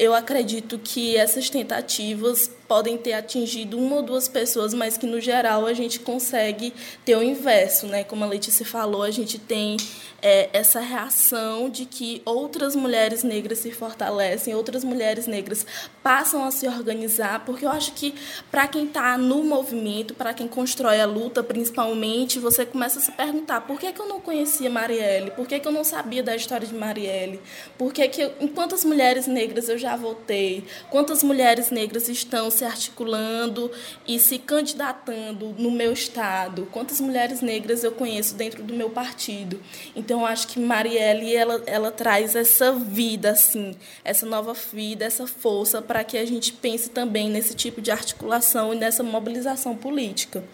eu 0.00 0.14
acredito 0.14 0.78
que 0.82 1.14
essas 1.14 1.50
tentativas 1.50 2.50
podem 2.70 2.96
ter 2.96 3.14
atingido 3.14 3.76
uma 3.76 3.96
ou 3.96 4.02
duas 4.02 4.28
pessoas, 4.28 4.72
mas 4.72 4.96
que 4.96 5.04
no 5.04 5.20
geral 5.20 5.66
a 5.66 5.72
gente 5.74 5.98
consegue 5.98 6.72
ter 7.04 7.16
o 7.16 7.22
inverso, 7.22 7.88
né? 7.88 8.04
Como 8.04 8.22
a 8.22 8.28
Letícia 8.28 8.64
falou, 8.64 9.02
a 9.02 9.10
gente 9.10 9.40
tem 9.40 9.76
é, 10.22 10.48
essa 10.52 10.78
reação 10.78 11.68
de 11.68 11.84
que 11.84 12.22
outras 12.24 12.76
mulheres 12.76 13.24
negras 13.24 13.58
se 13.58 13.72
fortalecem, 13.72 14.54
outras 14.54 14.84
mulheres 14.84 15.26
negras 15.26 15.66
passam 16.00 16.44
a 16.44 16.52
se 16.52 16.68
organizar, 16.68 17.44
porque 17.44 17.64
eu 17.64 17.70
acho 17.70 17.92
que 17.92 18.14
para 18.52 18.68
quem 18.68 18.84
está 18.84 19.18
no 19.18 19.42
movimento, 19.42 20.14
para 20.14 20.32
quem 20.32 20.46
constrói 20.46 21.00
a 21.00 21.06
luta, 21.06 21.42
principalmente, 21.42 22.38
você 22.38 22.64
começa 22.64 23.00
a 23.00 23.02
se 23.02 23.10
perguntar 23.10 23.62
por 23.62 23.80
que, 23.80 23.92
que 23.92 24.00
eu 24.00 24.06
não 24.06 24.20
conhecia 24.20 24.70
Marielle, 24.70 25.32
por 25.32 25.46
que, 25.46 25.58
que 25.58 25.66
eu 25.66 25.72
não 25.72 25.82
sabia 25.82 26.22
da 26.22 26.36
história 26.36 26.68
de 26.68 26.74
Marielle, 26.74 27.40
por 27.76 27.92
que, 27.92 28.06
que 28.08 28.20
eu, 28.20 28.32
em 28.40 28.46
quantas 28.46 28.84
mulheres 28.84 29.26
negras 29.26 29.68
eu 29.68 29.76
já 29.76 29.96
votei, 29.96 30.64
quantas 30.88 31.24
mulheres 31.24 31.72
negras 31.72 32.08
estão 32.08 32.48
se 32.60 32.64
articulando 32.64 33.70
e 34.06 34.18
se 34.18 34.38
candidatando 34.38 35.54
no 35.58 35.70
meu 35.70 35.92
estado, 35.92 36.68
quantas 36.70 37.00
mulheres 37.00 37.40
negras 37.40 37.82
eu 37.82 37.92
conheço 37.92 38.34
dentro 38.34 38.62
do 38.62 38.74
meu 38.74 38.90
partido. 38.90 39.60
Então, 39.96 40.20
eu 40.20 40.26
acho 40.26 40.46
que 40.46 40.60
Marielle 40.60 41.34
ela, 41.34 41.62
ela 41.66 41.90
traz 41.90 42.36
essa 42.36 42.72
vida, 42.72 43.30
assim, 43.30 43.74
essa 44.04 44.26
nova 44.26 44.52
vida, 44.52 45.06
essa 45.06 45.26
força 45.26 45.80
para 45.80 46.04
que 46.04 46.18
a 46.18 46.26
gente 46.26 46.52
pense 46.52 46.90
também 46.90 47.30
nesse 47.30 47.54
tipo 47.54 47.80
de 47.80 47.90
articulação 47.90 48.74
e 48.74 48.76
nessa 48.76 49.02
mobilização 49.02 49.74
política. 49.74 50.44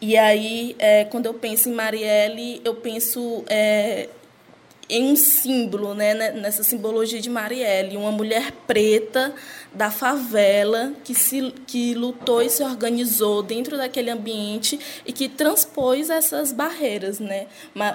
E 0.00 0.16
aí, 0.16 0.76
é, 0.78 1.04
quando 1.04 1.26
eu 1.26 1.34
penso 1.34 1.68
em 1.68 1.72
Marielle, 1.72 2.60
eu 2.64 2.76
penso 2.76 3.44
é, 3.48 4.08
em 4.92 5.10
um 5.10 5.16
símbolo, 5.16 5.94
né, 5.94 6.12
nessa 6.32 6.62
simbologia 6.62 7.18
de 7.18 7.30
Marielle, 7.30 7.96
uma 7.96 8.12
mulher 8.12 8.52
preta 8.66 9.34
da 9.72 9.90
favela 9.90 10.92
que 11.02 11.14
se 11.14 11.50
que 11.66 11.94
lutou 11.94 12.42
e 12.42 12.50
se 12.50 12.62
organizou 12.62 13.42
dentro 13.42 13.78
daquele 13.78 14.10
ambiente 14.10 14.78
e 15.06 15.10
que 15.10 15.30
transpôs 15.30 16.10
essas 16.10 16.52
barreiras, 16.52 17.18
né? 17.18 17.46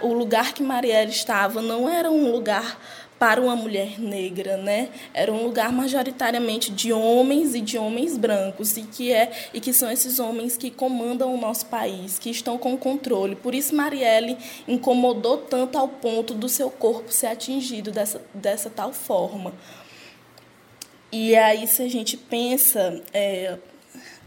O 0.01 0.11
lugar 0.11 0.53
que 0.53 0.63
Marielle 0.63 1.11
estava 1.11 1.61
não 1.61 1.87
era 1.87 2.09
um 2.09 2.31
lugar 2.31 2.79
para 3.19 3.41
uma 3.41 3.55
mulher 3.55 3.99
negra, 3.99 4.57
né? 4.57 4.89
Era 5.13 5.31
um 5.31 5.43
lugar 5.43 5.71
majoritariamente 5.71 6.71
de 6.71 6.93
homens 6.93 7.55
e 7.55 7.61
de 7.61 7.77
homens 7.77 8.17
brancos 8.17 8.77
e 8.77 8.83
que 8.83 9.11
é 9.11 9.31
e 9.53 9.59
que 9.59 9.73
são 9.73 9.89
esses 9.91 10.19
homens 10.19 10.55
que 10.55 10.69
comandam 10.69 11.33
o 11.33 11.39
nosso 11.39 11.65
país, 11.65 12.19
que 12.19 12.29
estão 12.29 12.57
com 12.57 12.77
controle. 12.77 13.35
Por 13.35 13.55
isso 13.55 13.75
Marielle 13.75 14.37
incomodou 14.67 15.37
tanto 15.37 15.77
ao 15.77 15.87
ponto 15.87 16.33
do 16.33 16.47
seu 16.47 16.69
corpo 16.69 17.11
ser 17.11 17.27
atingido 17.27 17.91
dessa 17.91 18.21
dessa 18.33 18.69
tal 18.69 18.93
forma. 18.93 19.53
E 21.11 21.35
aí 21.35 21.65
se 21.67 21.81
a 21.81 21.89
gente 21.89 22.17
pensa 22.17 23.01
é, 23.13 23.57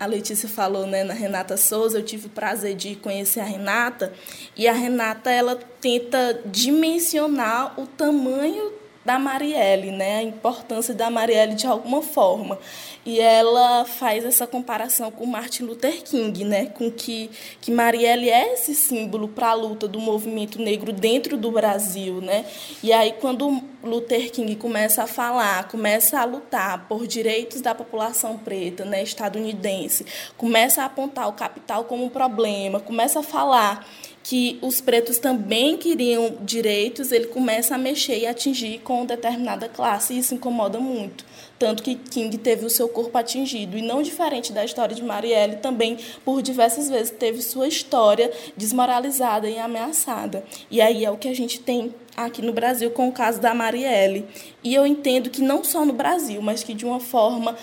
a 0.00 0.07
Letícia 0.07 0.48
falou 0.48 0.87
né, 0.87 1.05
na 1.05 1.12
Renata 1.12 1.59
Souza, 1.59 1.98
eu 1.98 2.03
tive 2.03 2.26
o 2.26 2.31
prazer 2.31 2.74
de 2.74 2.96
conhecer 2.96 3.40
a 3.40 3.44
Renata, 3.44 4.12
e 4.57 4.66
a 4.66 4.72
Renata 4.72 5.31
ela 5.31 5.57
tenta 5.79 6.40
dimensionar 6.46 7.79
o 7.79 7.87
tamanho 7.87 8.80
da 9.05 9.19
Marielle, 9.19 9.91
né? 9.91 10.19
A 10.19 10.23
importância 10.23 10.95
da 10.95 11.11
Marielle 11.11 11.55
de 11.55 11.67
alguma 11.67 12.03
forma. 12.03 12.59
E 13.05 13.19
ela 13.19 13.85
faz 13.87 14.25
essa 14.25 14.47
comparação 14.47 15.11
com 15.11 15.25
Martin 15.25 15.63
Luther 15.65 16.03
King, 16.03 16.45
né? 16.45 16.67
Com 16.67 16.91
que 16.91 17.31
que 17.61 17.71
Marielle 17.71 18.29
é 18.29 18.53
esse 18.53 18.75
símbolo 18.75 19.29
para 19.29 19.51
a 19.51 19.55
luta 19.55 19.89
do 19.89 19.99
movimento 19.99 20.61
negro 20.61 20.93
dentro 20.93 21.37
do 21.37 21.51
Brasil, 21.51 22.21
né? 22.21 22.45
E 22.83 22.93
aí 22.93 23.15
quando 23.21 23.63
Luther 23.83 24.31
King 24.31 24.55
começa 24.57 25.05
a 25.05 25.07
falar, 25.07 25.67
começa 25.69 26.21
a 26.21 26.25
lutar 26.25 26.87
por 26.87 27.07
direitos 27.07 27.63
da 27.63 27.75
população 27.75 28.37
preta, 28.37 28.85
né, 28.85 29.03
estadunidense, 29.03 30.05
começa 30.37 30.83
a 30.83 30.85
apontar 30.85 31.27
o 31.29 31.33
capital 31.33 31.85
como 31.85 32.05
um 32.05 32.11
problema, 32.11 32.79
começa 32.79 33.21
a 33.21 33.23
falar 33.23 33.87
que 34.22 34.59
os 34.61 34.80
pretos 34.80 35.18
também 35.18 35.76
queriam 35.76 36.37
direitos, 36.42 37.11
ele 37.11 37.26
começa 37.26 37.74
a 37.74 37.78
mexer 37.78 38.18
e 38.18 38.26
atingir 38.26 38.78
com 38.80 39.06
determinada 39.06 39.68
classe, 39.68 40.14
e 40.14 40.18
isso 40.18 40.35
incomoda 40.35 40.78
muito. 40.78 41.24
Tanto 41.59 41.83
que 41.83 41.94
King 41.94 42.37
teve 42.38 42.64
o 42.64 42.70
seu 42.70 42.88
corpo 42.88 43.16
atingido. 43.18 43.76
E 43.76 43.83
não 43.83 44.02
diferente 44.02 44.52
da 44.52 44.64
história 44.64 44.94
de 44.94 45.02
Marielle, 45.02 45.56
também, 45.56 45.98
por 46.24 46.40
diversas 46.42 46.88
vezes, 46.88 47.11
teve 47.11 47.42
sua 47.42 47.68
história 47.68 48.33
desmoralizada 48.56 49.48
e 49.48 49.59
ameaçada. 49.59 50.44
E 50.70 50.80
aí 50.80 51.04
é 51.04 51.11
o 51.11 51.18
que 51.18 51.28
a 51.28 51.35
gente 51.35 51.61
tem 51.61 51.94
aqui 52.16 52.40
no 52.40 52.52
Brasil 52.52 52.90
com 52.90 53.09
o 53.09 53.12
caso 53.12 53.40
da 53.40 53.54
Marielle. 53.54 54.26
E 54.64 54.74
eu 54.74 54.87
entendo 54.87 55.28
que 55.28 55.42
não 55.42 55.62
só 55.64 55.85
no 55.85 55.92
Brasil, 55.92 56.40
mas 56.40 56.62
que 56.62 56.72
de 56.72 56.85
uma 56.87 57.00
forma 57.00 57.56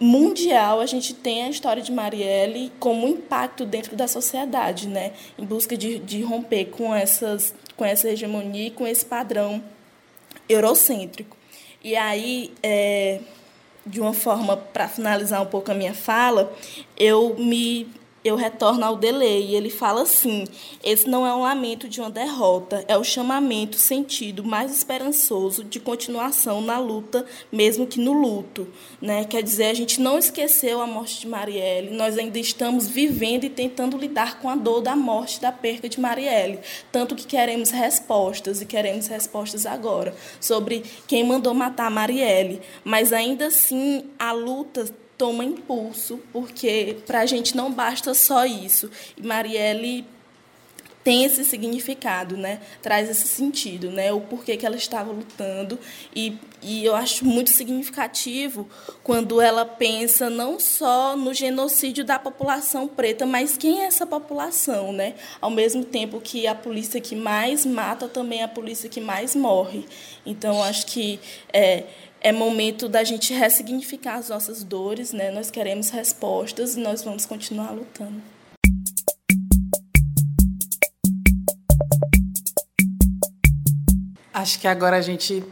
mundial, 0.00 0.80
a 0.80 0.86
gente 0.86 1.12
tem 1.12 1.44
a 1.44 1.50
história 1.50 1.82
de 1.82 1.90
Marielle 1.90 2.72
como 2.78 3.08
impacto 3.08 3.64
dentro 3.64 3.96
da 3.96 4.06
sociedade, 4.06 4.86
né? 4.86 5.12
em 5.36 5.44
busca 5.44 5.76
de, 5.76 5.98
de 5.98 6.22
romper 6.22 6.66
com, 6.66 6.94
essas, 6.94 7.54
com 7.76 7.84
essa 7.84 8.08
hegemonia 8.08 8.68
e 8.68 8.70
com 8.70 8.86
esse 8.86 9.04
padrão 9.04 9.62
eurocêntrico. 10.48 11.36
E 11.82 11.96
aí, 11.96 12.52
é, 12.62 13.20
de 13.84 14.00
uma 14.00 14.12
forma, 14.12 14.56
para 14.56 14.88
finalizar 14.88 15.42
um 15.42 15.46
pouco 15.46 15.70
a 15.70 15.74
minha 15.74 15.94
fala, 15.94 16.52
eu 16.96 17.36
me 17.38 17.88
eu 18.28 18.36
retorno 18.36 18.84
ao 18.84 18.96
delay. 18.96 19.54
Ele 19.54 19.70
fala 19.70 20.02
assim: 20.02 20.44
esse 20.82 21.08
não 21.08 21.26
é 21.26 21.34
um 21.34 21.42
lamento 21.42 21.88
de 21.88 22.00
uma 22.00 22.10
derrota, 22.10 22.84
é 22.86 22.96
o 22.96 23.04
chamamento 23.04 23.76
sentido 23.76 24.44
mais 24.44 24.72
esperançoso 24.72 25.64
de 25.64 25.80
continuação 25.80 26.60
na 26.60 26.78
luta, 26.78 27.24
mesmo 27.50 27.86
que 27.86 28.00
no 28.00 28.12
luto. 28.12 28.68
Né? 29.00 29.24
Quer 29.24 29.42
dizer, 29.42 29.66
a 29.66 29.74
gente 29.74 30.00
não 30.00 30.18
esqueceu 30.18 30.80
a 30.80 30.86
morte 30.86 31.20
de 31.20 31.28
Marielle, 31.28 31.90
nós 31.90 32.18
ainda 32.18 32.38
estamos 32.38 32.88
vivendo 32.88 33.44
e 33.44 33.50
tentando 33.50 33.96
lidar 33.96 34.40
com 34.40 34.48
a 34.48 34.56
dor 34.56 34.80
da 34.80 34.94
morte, 34.94 35.40
da 35.40 35.52
perca 35.52 35.88
de 35.88 36.00
Marielle. 36.00 36.60
Tanto 36.92 37.14
que 37.14 37.26
queremos 37.26 37.70
respostas, 37.70 38.60
e 38.60 38.66
queremos 38.66 39.06
respostas 39.06 39.66
agora, 39.66 40.14
sobre 40.40 40.82
quem 41.06 41.24
mandou 41.24 41.54
matar 41.54 41.90
Marielle. 41.90 42.60
Mas 42.84 43.12
ainda 43.12 43.46
assim, 43.46 44.04
a 44.18 44.32
luta 44.32 44.86
toma 45.18 45.44
impulso, 45.44 46.20
porque 46.32 46.96
para 47.06 47.20
a 47.20 47.26
gente 47.26 47.56
não 47.56 47.72
basta 47.72 48.14
só 48.14 48.46
isso. 48.46 48.88
E 49.16 49.26
Marielle 49.26 50.06
tem 51.08 51.24
esse 51.24 51.42
significado, 51.42 52.36
né? 52.36 52.60
Traz 52.82 53.08
esse 53.08 53.26
sentido, 53.26 53.90
né? 53.90 54.12
O 54.12 54.20
porquê 54.20 54.58
que 54.58 54.66
ela 54.66 54.76
estava 54.76 55.10
lutando 55.10 55.78
e, 56.14 56.36
e 56.60 56.84
eu 56.84 56.94
acho 56.94 57.24
muito 57.24 57.48
significativo 57.48 58.68
quando 59.02 59.40
ela 59.40 59.64
pensa 59.64 60.28
não 60.28 60.60
só 60.60 61.16
no 61.16 61.32
genocídio 61.32 62.04
da 62.04 62.18
população 62.18 62.86
preta, 62.86 63.24
mas 63.24 63.56
quem 63.56 63.80
é 63.80 63.86
essa 63.86 64.06
população, 64.06 64.92
né? 64.92 65.14
Ao 65.40 65.50
mesmo 65.50 65.82
tempo 65.82 66.20
que 66.20 66.46
a 66.46 66.54
polícia 66.54 67.00
que 67.00 67.16
mais 67.16 67.64
mata 67.64 68.06
também 68.06 68.40
é 68.40 68.44
a 68.44 68.48
polícia 68.48 68.86
que 68.86 69.00
mais 69.00 69.34
morre. 69.34 69.86
Então 70.26 70.62
acho 70.62 70.84
que 70.84 71.18
é, 71.50 71.84
é 72.20 72.32
momento 72.32 72.88
da 72.88 73.04
gente 73.04 73.32
ressignificar 73.32 74.16
as 74.16 74.28
nossas 74.28 74.62
dores, 74.64 75.12
né? 75.12 75.30
Nós 75.30 75.50
queremos 75.50 75.90
respostas 75.90 76.76
e 76.76 76.80
nós 76.80 77.02
vamos 77.02 77.24
continuar 77.26 77.70
lutando. 77.70 78.20
Acho 84.32 84.60
que 84.60 84.68
agora 84.68 84.96
a 84.96 85.00
gente 85.00 85.44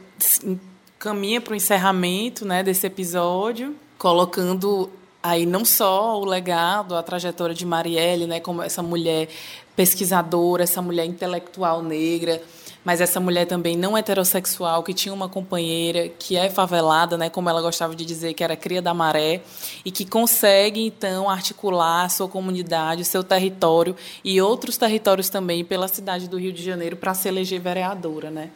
caminha 0.99 1.41
para 1.41 1.53
o 1.53 1.57
encerramento, 1.57 2.47
né, 2.47 2.63
desse 2.63 2.87
episódio, 2.87 3.75
colocando 3.99 4.91
aí 5.23 5.45
não 5.45 5.65
só 5.65 6.21
o 6.21 6.25
legado, 6.25 6.95
a 6.95 7.03
trajetória 7.03 7.55
de 7.55 7.67
Marielle, 7.67 8.27
né, 8.27 8.39
como 8.39 8.63
essa 8.63 8.83
mulher 8.83 9.29
pesquisadora, 9.75 10.63
essa 10.63 10.81
mulher 10.81 11.05
intelectual 11.05 11.83
negra, 11.83 12.41
mas 12.87 13.01
essa 13.01 13.19
mulher 13.19 13.47
também 13.47 13.77
não 13.77 13.99
heterossexual, 13.99 14.85
que 14.85 14.95
tinha 14.95 15.13
uma 15.13 15.29
companheira 15.29 16.09
que 16.09 16.37
é 16.37 16.49
favelada, 16.49 17.19
né, 17.19 17.29
como 17.29 17.51
ela 17.51 17.61
gostava 17.61 17.97
de 17.97 18.05
dizer, 18.05 18.33
que 18.33 18.45
era 18.45 18.55
cria 18.55 18.81
da 18.81 18.95
maré, 18.95 19.43
e 19.85 19.91
que 19.91 20.07
consegue, 20.07 20.87
então, 20.87 21.29
articular 21.29 22.05
a 22.05 22.09
sua 22.09 22.29
comunidade, 22.29 23.03
o 23.03 23.05
seu 23.05 23.25
território 23.25 23.97
e 24.23 24.41
outros 24.41 24.77
territórios 24.77 25.29
também 25.29 25.65
pela 25.65 25.89
cidade 25.89 26.29
do 26.29 26.39
Rio 26.39 26.53
de 26.53 26.63
Janeiro 26.63 26.97
para 26.97 27.13
se 27.13 27.27
eleger 27.27 27.61
vereadora. 27.61 28.31
Né? 28.31 28.51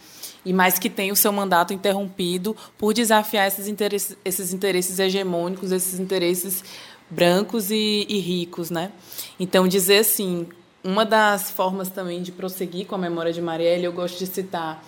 e 0.44 0.52
mais 0.52 0.78
que 0.78 0.88
tem 0.88 1.10
o 1.10 1.16
seu 1.16 1.32
mandato 1.32 1.74
interrompido 1.74 2.56
por 2.78 2.94
desafiar 2.94 3.48
esses 3.48 3.66
interesses, 3.66 4.16
esses 4.24 4.54
interesses 4.54 4.98
hegemônicos, 4.98 5.72
esses 5.72 5.98
interesses 5.98 6.64
brancos 7.10 7.70
e, 7.70 8.06
e, 8.08 8.18
ricos, 8.20 8.70
né? 8.70 8.92
Então 9.38 9.66
dizer 9.66 9.98
assim, 9.98 10.46
uma 10.82 11.04
das 11.04 11.50
formas 11.50 11.90
também 11.90 12.22
de 12.22 12.32
prosseguir 12.32 12.86
com 12.86 12.94
a 12.94 12.98
memória 12.98 13.32
de 13.32 13.40
Marielle, 13.40 13.84
eu 13.84 13.92
gosto 13.92 14.18
de 14.18 14.26
citar 14.26 14.84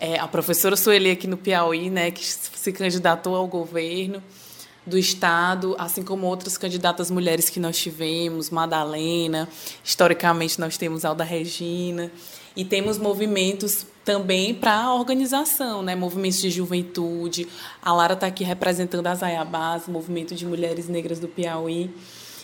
é, 0.00 0.18
a 0.18 0.28
professora 0.28 0.76
Sueli 0.76 1.10
aqui 1.10 1.26
no 1.26 1.36
Piauí, 1.36 1.90
né, 1.90 2.10
que 2.10 2.24
se 2.24 2.72
candidatou 2.72 3.34
ao 3.34 3.46
governo 3.46 4.22
do 4.86 4.98
estado, 4.98 5.76
assim 5.78 6.02
como 6.02 6.26
outras 6.26 6.56
candidatas 6.56 7.10
mulheres 7.10 7.50
que 7.50 7.60
nós 7.60 7.78
tivemos, 7.78 8.50
Madalena, 8.50 9.48
historicamente 9.84 10.58
nós 10.58 10.76
temos 10.76 11.04
Alda 11.04 11.24
Regina, 11.24 12.10
e 12.56 12.64
temos 12.64 12.98
movimentos 12.98 13.86
também 14.04 14.54
para 14.54 14.74
a 14.74 14.94
organização, 14.94 15.82
né? 15.82 15.94
movimentos 15.94 16.40
de 16.40 16.50
juventude. 16.50 17.46
A 17.82 17.92
Lara 17.92 18.14
está 18.14 18.26
aqui 18.26 18.42
representando 18.42 19.06
as 19.06 19.22
Ayabás, 19.22 19.86
movimento 19.86 20.34
de 20.34 20.46
mulheres 20.46 20.88
negras 20.88 21.20
do 21.20 21.28
Piauí. 21.28 21.90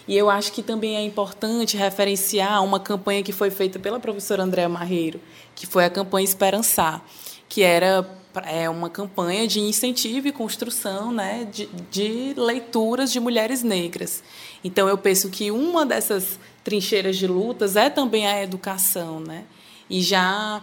E 0.06 0.16
eu 0.16 0.28
acho 0.28 0.52
que 0.52 0.62
também 0.62 0.96
é 0.96 1.02
importante 1.02 1.76
referenciar 1.76 2.62
uma 2.62 2.78
campanha 2.78 3.22
que 3.22 3.32
foi 3.32 3.50
feita 3.50 3.78
pela 3.78 3.98
professora 3.98 4.42
Andréa 4.42 4.68
Marreiro, 4.68 5.20
que 5.54 5.66
foi 5.66 5.84
a 5.84 5.90
campanha 5.90 6.24
Esperançar, 6.24 7.02
que 7.48 7.62
era 7.62 8.06
é 8.46 8.68
uma 8.68 8.90
campanha 8.90 9.46
de 9.46 9.60
incentivo 9.60 10.26
e 10.26 10.32
construção 10.32 11.12
né, 11.12 11.46
de, 11.52 11.66
de 11.90 12.34
leituras 12.36 13.12
de 13.12 13.20
mulheres 13.20 13.62
negras. 13.62 14.24
Então, 14.62 14.88
eu 14.88 14.98
penso 14.98 15.30
que 15.30 15.50
uma 15.50 15.86
dessas 15.86 16.38
trincheiras 16.64 17.16
de 17.16 17.26
lutas 17.26 17.76
é 17.76 17.88
também 17.88 18.26
a 18.26 18.42
educação. 18.42 19.20
Né? 19.20 19.44
E 19.88 20.00
já 20.00 20.62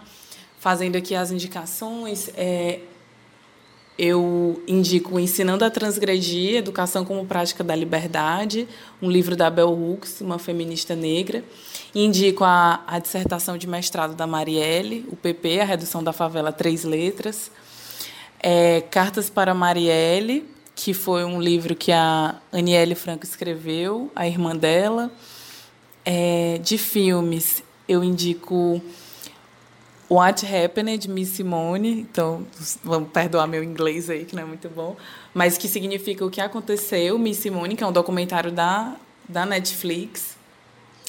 fazendo 0.58 0.96
aqui 0.96 1.14
as 1.14 1.30
indicações, 1.30 2.30
é, 2.36 2.80
eu 4.04 4.60
indico 4.66 5.16
Ensinando 5.16 5.64
a 5.64 5.70
Transgredir, 5.70 6.56
Educação 6.56 7.04
como 7.04 7.24
Prática 7.24 7.62
da 7.62 7.72
Liberdade, 7.72 8.66
um 9.00 9.08
livro 9.08 9.36
da 9.36 9.48
Bell 9.48 9.70
Hooks, 9.70 10.20
uma 10.20 10.40
feminista 10.40 10.96
negra. 10.96 11.44
Indico 11.94 12.42
a, 12.42 12.82
a 12.84 12.98
dissertação 12.98 13.56
de 13.56 13.68
mestrado 13.68 14.16
da 14.16 14.26
Marielle, 14.26 15.06
o 15.08 15.14
PP, 15.14 15.60
A 15.60 15.64
Redução 15.64 16.02
da 16.02 16.12
Favela, 16.12 16.50
Três 16.50 16.82
Letras. 16.82 17.48
É, 18.40 18.80
Cartas 18.80 19.30
para 19.30 19.54
Marielle, 19.54 20.50
que 20.74 20.92
foi 20.92 21.24
um 21.24 21.40
livro 21.40 21.76
que 21.76 21.92
a 21.92 22.34
Aniele 22.50 22.96
Franco 22.96 23.24
escreveu, 23.24 24.10
a 24.16 24.26
irmã 24.26 24.56
dela. 24.56 25.12
É, 26.04 26.58
de 26.60 26.76
filmes, 26.76 27.62
eu 27.88 28.02
indico 28.02 28.82
What 30.12 30.44
Happened, 30.44 31.08
Miss 31.08 31.30
Simone. 31.30 32.00
Então, 32.00 32.46
vamos 32.84 33.08
perdoar 33.08 33.46
meu 33.46 33.64
inglês 33.64 34.10
aí, 34.10 34.26
que 34.26 34.36
não 34.36 34.42
é 34.42 34.44
muito 34.44 34.68
bom. 34.68 34.94
Mas 35.32 35.56
que 35.56 35.66
significa 35.66 36.22
o 36.22 36.30
que 36.30 36.38
aconteceu, 36.38 37.18
Miss 37.18 37.38
Simone, 37.38 37.74
que 37.74 37.82
é 37.82 37.86
um 37.86 37.92
documentário 37.92 38.52
da, 38.52 38.94
da 39.26 39.46
Netflix. 39.46 40.36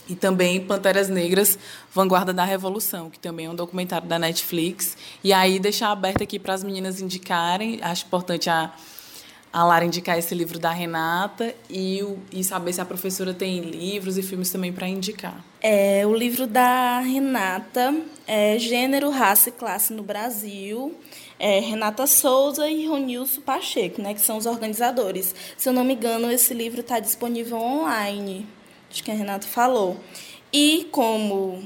E 0.07 0.15
também 0.15 0.65
Panteras 0.65 1.09
Negras, 1.09 1.59
Vanguarda 1.93 2.31
da 2.31 2.45
Revolução, 2.45 3.09
que 3.09 3.19
também 3.19 3.47
é 3.47 3.49
um 3.49 3.55
documentário 3.55 4.07
da 4.07 4.17
Netflix. 4.17 4.95
E 5.21 5.33
aí 5.33 5.59
deixar 5.59 5.91
aberto 5.91 6.23
aqui 6.23 6.39
para 6.39 6.53
as 6.53 6.63
meninas 6.63 7.01
indicarem. 7.01 7.79
Acho 7.81 8.05
importante 8.05 8.49
a, 8.49 8.71
a 9.53 9.63
Lara 9.63 9.85
indicar 9.85 10.17
esse 10.17 10.33
livro 10.33 10.57
da 10.57 10.71
Renata 10.71 11.55
e, 11.69 12.01
o, 12.01 12.17
e 12.31 12.43
saber 12.43 12.73
se 12.73 12.81
a 12.81 12.85
professora 12.85 13.33
tem 13.33 13.61
livros 13.61 14.17
e 14.17 14.23
filmes 14.23 14.49
também 14.49 14.73
para 14.73 14.87
indicar. 14.87 15.45
É, 15.61 16.05
o 16.05 16.13
livro 16.13 16.47
da 16.47 16.99
Renata 16.99 17.95
é 18.27 18.57
Gênero, 18.57 19.11
Raça 19.11 19.49
e 19.49 19.51
Classe 19.51 19.93
no 19.93 20.01
Brasil. 20.01 20.97
É, 21.39 21.59
Renata 21.59 22.07
Souza 22.07 22.67
e 22.69 22.87
Ronilson 22.87 23.41
Pacheco, 23.41 24.01
né, 24.01 24.13
que 24.13 24.21
são 24.21 24.37
os 24.37 24.45
organizadores. 24.45 25.35
Se 25.57 25.69
eu 25.69 25.73
não 25.73 25.83
me 25.83 25.93
engano, 25.93 26.31
esse 26.31 26.53
livro 26.53 26.81
está 26.81 26.99
disponível 26.99 27.57
online 27.57 28.47
acho 28.93 29.03
que 29.03 29.11
a 29.11 29.15
Renata 29.15 29.47
falou. 29.47 29.97
E 30.51 30.87
como 30.91 31.63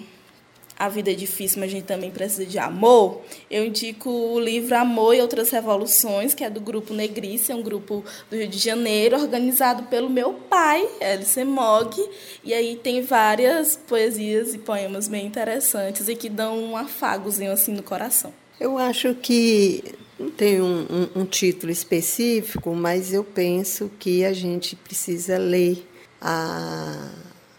a 0.77 0.89
vida 0.89 1.11
é 1.11 1.15
difícil, 1.15 1.59
mas 1.59 1.69
a 1.69 1.71
gente 1.71 1.85
também 1.85 2.11
precisa 2.11 2.45
de 2.45 2.59
amor, 2.59 3.21
eu 3.49 3.65
indico 3.65 4.09
o 4.09 4.39
livro 4.39 4.75
Amor 4.75 5.15
e 5.15 5.21
Outras 5.21 5.49
Revoluções, 5.49 6.33
que 6.33 6.43
é 6.43 6.49
do 6.49 6.61
Grupo 6.61 6.93
Negrice, 6.93 7.51
é 7.51 7.55
um 7.55 7.61
grupo 7.61 8.03
do 8.29 8.37
Rio 8.37 8.47
de 8.47 8.59
Janeiro, 8.59 9.19
organizado 9.19 9.83
pelo 9.83 10.09
meu 10.09 10.33
pai, 10.33 10.87
Alice 11.01 11.43
Mog, 11.43 11.95
e 12.43 12.53
aí 12.53 12.75
tem 12.75 13.01
várias 13.01 13.75
poesias 13.75 14.53
e 14.53 14.57
poemas 14.59 15.07
bem 15.07 15.25
interessantes 15.25 16.07
e 16.07 16.15
que 16.15 16.29
dão 16.29 16.57
um 16.57 16.77
afagozinho 16.77 17.51
assim 17.51 17.73
no 17.73 17.83
coração. 17.83 18.33
Eu 18.59 18.77
acho 18.77 19.13
que 19.15 19.83
não 20.19 20.31
tem 20.31 20.61
um, 20.61 20.85
um, 20.89 21.21
um 21.21 21.25
título 21.25 21.71
específico, 21.71 22.73
mas 22.73 23.13
eu 23.13 23.23
penso 23.23 23.91
que 23.99 24.25
a 24.25 24.33
gente 24.33 24.75
precisa 24.75 25.37
ler 25.37 25.87
a, 26.19 27.09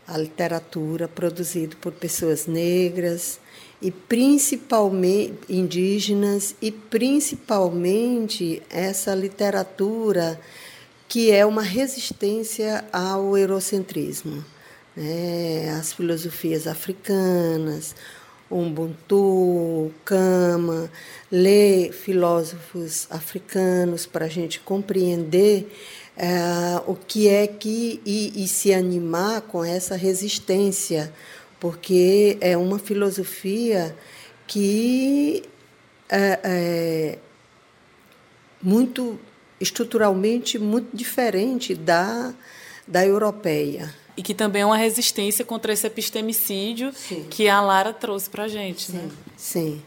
a 0.08 0.16
literatura 0.16 1.06
produzida 1.06 1.76
por 1.80 1.92
pessoas 1.92 2.46
negras 2.46 3.38
e 3.80 3.90
principalmente 3.90 5.34
indígenas 5.48 6.56
e 6.60 6.72
principalmente 6.72 8.62
essa 8.70 9.14
literatura 9.14 10.40
que 11.06 11.30
é 11.30 11.44
uma 11.44 11.62
resistência 11.62 12.84
ao 12.92 13.36
eurocentrismo, 13.36 14.44
né? 14.96 15.76
as 15.78 15.92
filosofias 15.92 16.66
africanas, 16.66 17.94
Ubuntu, 18.50 19.92
Kama, 20.06 20.90
ler 21.30 21.92
filósofos 21.92 23.06
africanos 23.10 24.06
para 24.06 24.24
a 24.24 24.28
gente 24.28 24.58
compreender 24.60 25.70
é, 26.18 26.82
o 26.84 26.96
que 26.96 27.28
é 27.28 27.46
que 27.46 28.02
e, 28.04 28.42
e 28.42 28.48
se 28.48 28.74
animar 28.74 29.42
com 29.42 29.64
essa 29.64 29.94
resistência, 29.94 31.12
porque 31.60 32.36
é 32.40 32.56
uma 32.56 32.78
filosofia 32.78 33.96
que 34.44 35.44
é, 36.08 36.40
é 36.42 37.18
muito 38.60 39.18
estruturalmente 39.60 40.58
muito 40.58 40.96
diferente 40.96 41.74
da, 41.74 42.34
da 42.86 43.06
europeia. 43.06 43.94
E 44.16 44.22
que 44.22 44.34
também 44.34 44.62
é 44.62 44.66
uma 44.66 44.76
resistência 44.76 45.44
contra 45.44 45.72
esse 45.72 45.86
epistemicídio 45.86 46.92
sim. 46.92 47.24
que 47.30 47.48
a 47.48 47.60
Lara 47.60 47.92
trouxe 47.92 48.28
para 48.28 48.44
a 48.44 48.48
gente. 48.48 48.90
Sim, 48.90 48.96
né? 48.96 49.10
sim. 49.36 49.82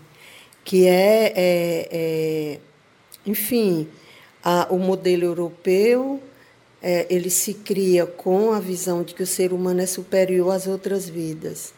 Que 0.64 0.88
é, 0.88 1.34
é, 1.36 1.90
é 1.92 2.60
enfim, 3.26 3.90
a, 4.44 4.68
o 4.70 4.78
modelo 4.78 5.24
europeu 5.24 6.22
é, 6.82 7.06
ele 7.10 7.30
se 7.30 7.54
cria 7.54 8.06
com 8.06 8.52
a 8.52 8.60
visão 8.60 9.04
de 9.04 9.14
que 9.14 9.22
o 9.22 9.28
ser 9.28 9.54
humano 9.54 9.82
é 9.82 9.86
superior 9.86 10.52
às 10.52 10.66
outras 10.66 11.08
vidas. 11.08 11.74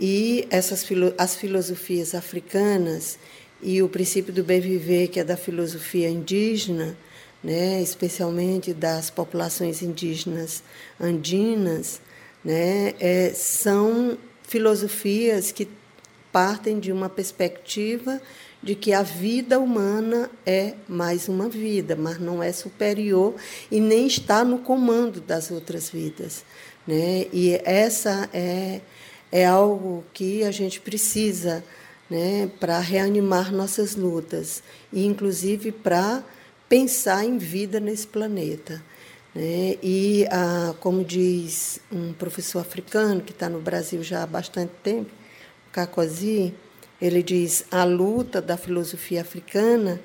E 0.00 0.46
essas 0.48 0.86
as 1.18 1.34
filosofias 1.34 2.14
africanas 2.14 3.18
e 3.60 3.82
o 3.82 3.88
princípio 3.88 4.32
do 4.32 4.44
bem 4.44 4.60
viver, 4.60 5.08
que 5.08 5.18
é 5.18 5.24
da 5.24 5.36
filosofia 5.36 6.08
indígena, 6.08 6.96
né, 7.42 7.82
especialmente 7.82 8.72
das 8.72 9.10
populações 9.10 9.82
indígenas 9.82 10.62
andinas, 11.00 12.00
né, 12.44 12.94
é, 13.00 13.32
são 13.34 14.16
filosofias 14.44 15.50
que 15.50 15.68
partem 16.32 16.78
de 16.78 16.92
uma 16.92 17.08
perspectiva 17.08 18.20
de 18.62 18.74
que 18.74 18.92
a 18.92 19.02
vida 19.02 19.58
humana 19.58 20.30
é 20.44 20.74
mais 20.88 21.28
uma 21.28 21.48
vida, 21.48 21.94
mas 21.94 22.18
não 22.18 22.42
é 22.42 22.52
superior 22.52 23.34
e 23.70 23.80
nem 23.80 24.06
está 24.06 24.44
no 24.44 24.58
comando 24.58 25.20
das 25.20 25.50
outras 25.50 25.90
vidas. 25.90 26.44
Né? 26.86 27.26
E 27.32 27.60
essa 27.64 28.28
é, 28.32 28.80
é 29.30 29.46
algo 29.46 30.04
que 30.12 30.42
a 30.42 30.50
gente 30.50 30.80
precisa 30.80 31.64
né, 32.10 32.50
para 32.58 32.80
reanimar 32.80 33.52
nossas 33.52 33.94
lutas, 33.94 34.62
e 34.92 35.04
inclusive 35.04 35.70
para 35.70 36.24
pensar 36.68 37.24
em 37.24 37.38
vida 37.38 37.78
nesse 37.78 38.06
planeta. 38.06 38.82
Né? 39.34 39.76
E, 39.82 40.26
ah, 40.30 40.74
como 40.80 41.04
diz 41.04 41.80
um 41.92 42.12
professor 42.12 42.60
africano 42.60 43.20
que 43.20 43.32
está 43.32 43.48
no 43.48 43.60
Brasil 43.60 44.02
já 44.02 44.22
há 44.22 44.26
bastante 44.26 44.72
tempo, 44.82 45.10
Kakosi, 45.70 46.54
ele 47.00 47.22
diz: 47.22 47.64
a 47.70 47.84
luta 47.84 48.40
da 48.40 48.56
filosofia 48.56 49.20
africana 49.20 50.00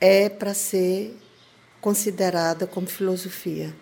é 0.00 0.28
para 0.28 0.54
ser 0.54 1.16
considerada 1.80 2.66
como 2.66 2.86
filosofia, 2.86 3.74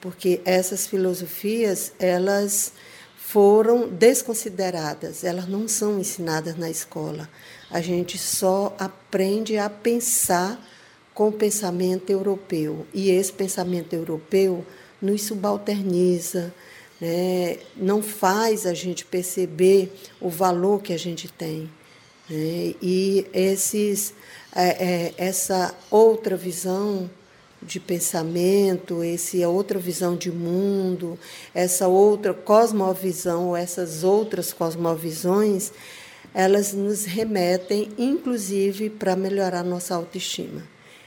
porque 0.00 0.40
essas 0.44 0.86
filosofias 0.86 1.92
elas 1.98 2.72
foram 3.16 3.88
desconsideradas, 3.88 5.22
elas 5.22 5.46
não 5.46 5.68
são 5.68 6.00
ensinadas 6.00 6.56
na 6.56 6.68
escola. 6.68 7.28
A 7.70 7.80
gente 7.80 8.18
só 8.18 8.74
aprende 8.78 9.56
a 9.56 9.70
pensar 9.70 10.60
com 11.14 11.28
o 11.28 11.32
pensamento 11.32 12.10
europeu 12.10 12.86
e 12.92 13.10
esse 13.10 13.32
pensamento 13.32 13.92
europeu 13.92 14.64
nos 15.00 15.22
subalterniza, 15.22 16.52
né? 17.00 17.58
não 17.76 18.02
faz 18.02 18.66
a 18.66 18.74
gente 18.74 19.04
perceber 19.04 19.92
o 20.20 20.28
valor 20.28 20.82
que 20.82 20.92
a 20.92 20.98
gente 20.98 21.28
tem. 21.28 21.70
Né? 22.30 22.74
E 22.80 23.26
esses, 23.34 24.14
é, 24.54 24.68
é, 24.68 25.14
essa 25.18 25.74
outra 25.90 26.36
visão 26.36 27.10
de 27.62 27.78
pensamento, 27.78 29.02
essa 29.02 29.46
outra 29.48 29.78
visão 29.78 30.16
de 30.16 30.30
mundo, 30.30 31.18
essa 31.54 31.88
outra 31.88 32.32
cosmovisão, 32.32 33.54
essas 33.54 34.02
outras 34.02 34.52
cosmovisões, 34.52 35.72
elas 36.32 36.72
nos 36.72 37.04
remetem, 37.04 37.90
inclusive, 37.98 38.88
para 38.88 39.16
melhorar 39.16 39.64
nossa 39.64 39.94
autoestima. 39.94 40.62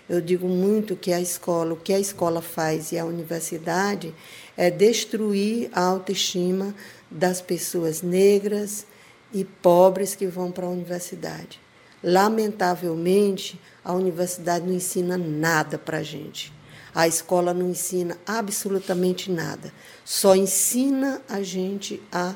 Eu 0.08 0.20
digo 0.20 0.48
muito 0.48 0.98
que 0.98 1.14
a 1.14 1.22
escola, 1.22 1.74
o 1.74 1.78
que 1.78 1.94
a 1.94 2.00
escola 2.00 2.42
faz 2.42 2.92
e 2.92 3.00
a 3.00 3.06
universidade 3.06 4.14
é 4.56 4.70
destruir 4.70 5.70
a 5.72 5.82
autoestima 5.82 6.76
das 7.10 7.42
pessoas 7.42 8.02
negras, 8.02 8.86
e 9.34 9.44
pobres 9.44 10.16
que 10.16 10.28
vão 10.28 10.52
para 10.52 10.66
a 10.66 10.70
universidade. 10.70 11.60
Lamentavelmente, 12.04 13.60
a 13.84 13.94
universidade 13.94 14.66
não 14.66 14.74
ensina 14.74 15.18
nada 15.18 15.78
para 15.78 16.00
a 16.00 16.04
gente. 16.04 16.54
A 16.94 17.08
escola 17.08 17.54
não 17.54 17.70
ensina 17.72 18.18
absolutamente 18.26 19.32
nada. 19.32 19.74
Só 20.06 20.36
ensina 20.36 21.22
a 21.28 21.42
gente 21.42 22.02
a 22.12 22.36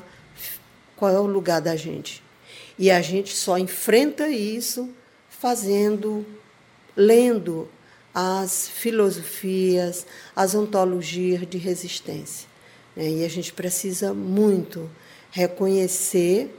qual 0.96 1.14
é 1.14 1.20
o 1.20 1.26
lugar 1.26 1.60
da 1.60 1.76
gente. 1.76 2.22
E 2.78 2.90
a 2.90 3.00
gente 3.00 3.36
só 3.36 3.56
enfrenta 3.56 4.28
isso 4.28 4.88
fazendo, 5.28 6.26
lendo 6.96 7.68
as 8.12 8.68
filosofias, 8.68 10.06
as 10.34 10.54
ontologias 10.54 11.46
de 11.48 11.58
resistência. 11.58 12.48
Né? 12.96 13.08
E 13.10 13.24
a 13.24 13.28
gente 13.28 13.52
precisa 13.52 14.12
muito 14.12 14.90
reconhecer, 15.30 16.52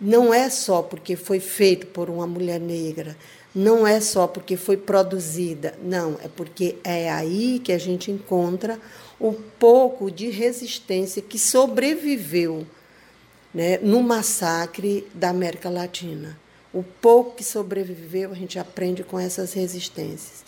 não 0.00 0.32
é 0.32 0.48
só 0.48 0.82
porque 0.82 1.16
foi 1.16 1.40
feito 1.40 1.86
por 1.88 2.08
uma 2.08 2.26
mulher 2.26 2.58
negra, 2.58 3.16
não 3.54 3.86
é 3.86 4.00
só 4.00 4.26
porque 4.26 4.56
foi 4.56 4.76
produzida, 4.76 5.74
não, 5.82 6.16
é 6.22 6.28
porque 6.28 6.76
é 6.84 7.10
aí 7.10 7.58
que 7.58 7.72
a 7.72 7.78
gente 7.78 8.10
encontra 8.10 8.80
o 9.18 9.32
pouco 9.32 10.10
de 10.10 10.30
resistência 10.30 11.20
que 11.20 11.38
sobreviveu 11.38 12.66
né, 13.52 13.78
no 13.78 14.02
massacre 14.02 15.06
da 15.12 15.28
América 15.30 15.68
Latina. 15.68 16.38
O 16.72 16.84
pouco 16.84 17.34
que 17.34 17.44
sobreviveu, 17.44 18.30
a 18.30 18.34
gente 18.34 18.58
aprende 18.58 19.02
com 19.02 19.18
essas 19.18 19.52
resistências. 19.52 20.44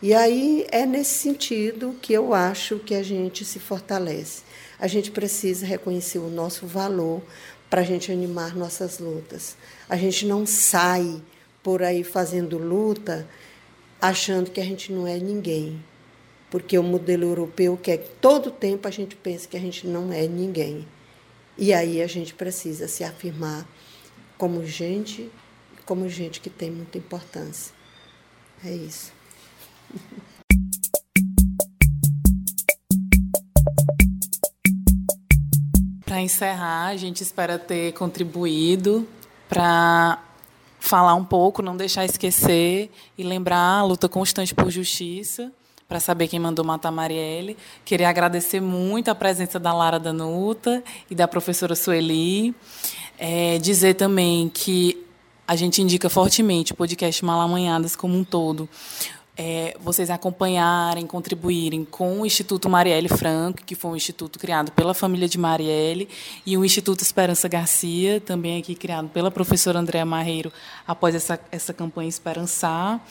E 0.00 0.14
aí 0.14 0.66
é 0.70 0.84
nesse 0.84 1.18
sentido 1.18 1.94
que 2.00 2.12
eu 2.12 2.34
acho 2.34 2.78
que 2.78 2.94
a 2.94 3.02
gente 3.02 3.44
se 3.44 3.58
fortalece. 3.58 4.42
A 4.78 4.86
gente 4.86 5.10
precisa 5.10 5.64
reconhecer 5.64 6.18
o 6.18 6.28
nosso 6.28 6.66
valor 6.66 7.22
para 7.68 7.80
a 7.80 7.84
gente 7.84 8.10
animar 8.12 8.54
nossas 8.54 8.98
lutas. 8.98 9.56
A 9.88 9.96
gente 9.96 10.26
não 10.26 10.46
sai 10.46 11.20
por 11.62 11.82
aí 11.82 12.04
fazendo 12.04 12.58
luta 12.58 13.28
achando 14.00 14.50
que 14.50 14.60
a 14.60 14.64
gente 14.64 14.92
não 14.92 15.06
é 15.06 15.18
ninguém. 15.18 15.82
Porque 16.50 16.78
o 16.78 16.82
modelo 16.82 17.24
europeu 17.24 17.76
quer 17.76 17.98
que 17.98 18.10
todo 18.20 18.50
tempo 18.50 18.86
a 18.86 18.90
gente 18.90 19.16
pense 19.16 19.48
que 19.48 19.56
a 19.56 19.60
gente 19.60 19.86
não 19.86 20.12
é 20.12 20.26
ninguém. 20.28 20.86
E 21.58 21.72
aí 21.74 22.00
a 22.00 22.06
gente 22.06 22.34
precisa 22.34 22.86
se 22.86 23.02
afirmar 23.02 23.66
como 24.38 24.64
gente, 24.64 25.30
como 25.84 26.08
gente 26.08 26.40
que 26.40 26.50
tem 26.50 26.70
muita 26.70 26.98
importância. 26.98 27.74
É 28.64 28.70
isso. 28.70 29.12
Para 36.16 36.22
encerrar, 36.22 36.86
a 36.86 36.96
gente 36.96 37.22
espera 37.22 37.58
ter 37.58 37.92
contribuído 37.92 39.06
para 39.50 40.18
falar 40.80 41.14
um 41.14 41.22
pouco, 41.22 41.60
não 41.60 41.76
deixar 41.76 42.06
esquecer 42.06 42.90
e 43.18 43.22
lembrar 43.22 43.80
a 43.80 43.84
luta 43.84 44.08
constante 44.08 44.54
por 44.54 44.70
justiça, 44.70 45.52
para 45.86 46.00
saber 46.00 46.26
quem 46.26 46.40
mandou 46.40 46.64
matar 46.64 46.90
Marielle. 46.90 47.54
Queria 47.84 48.08
agradecer 48.08 48.62
muito 48.62 49.10
a 49.10 49.14
presença 49.14 49.60
da 49.60 49.74
Lara 49.74 50.00
Danuta 50.00 50.82
e 51.10 51.14
da 51.14 51.28
professora 51.28 51.74
Sueli. 51.74 52.54
É, 53.18 53.58
dizer 53.58 53.92
também 53.92 54.48
que 54.48 55.04
a 55.46 55.54
gente 55.54 55.82
indica 55.82 56.08
fortemente 56.08 56.72
o 56.72 56.76
podcast 56.76 57.22
Malamanhadas 57.22 57.94
como 57.94 58.16
um 58.16 58.24
todo, 58.24 58.66
é, 59.36 59.76
vocês 59.78 60.08
acompanharem, 60.08 61.06
contribuírem 61.06 61.84
com 61.84 62.20
o 62.20 62.26
Instituto 62.26 62.68
Marielle 62.70 63.08
Franco, 63.08 63.62
que 63.64 63.74
foi 63.74 63.90
um 63.90 63.96
instituto 63.96 64.38
criado 64.38 64.72
pela 64.72 64.94
família 64.94 65.28
de 65.28 65.36
Marielle, 65.36 66.08
e 66.44 66.56
o 66.56 66.64
Instituto 66.64 67.02
Esperança 67.02 67.46
Garcia, 67.46 68.20
também 68.20 68.58
aqui 68.58 68.74
criado 68.74 69.08
pela 69.08 69.30
professora 69.30 69.78
Andréa 69.78 70.06
Marreiro, 70.06 70.50
após 70.86 71.14
essa, 71.14 71.38
essa 71.52 71.74
campanha 71.74 72.08
Esperançar, 72.08 73.04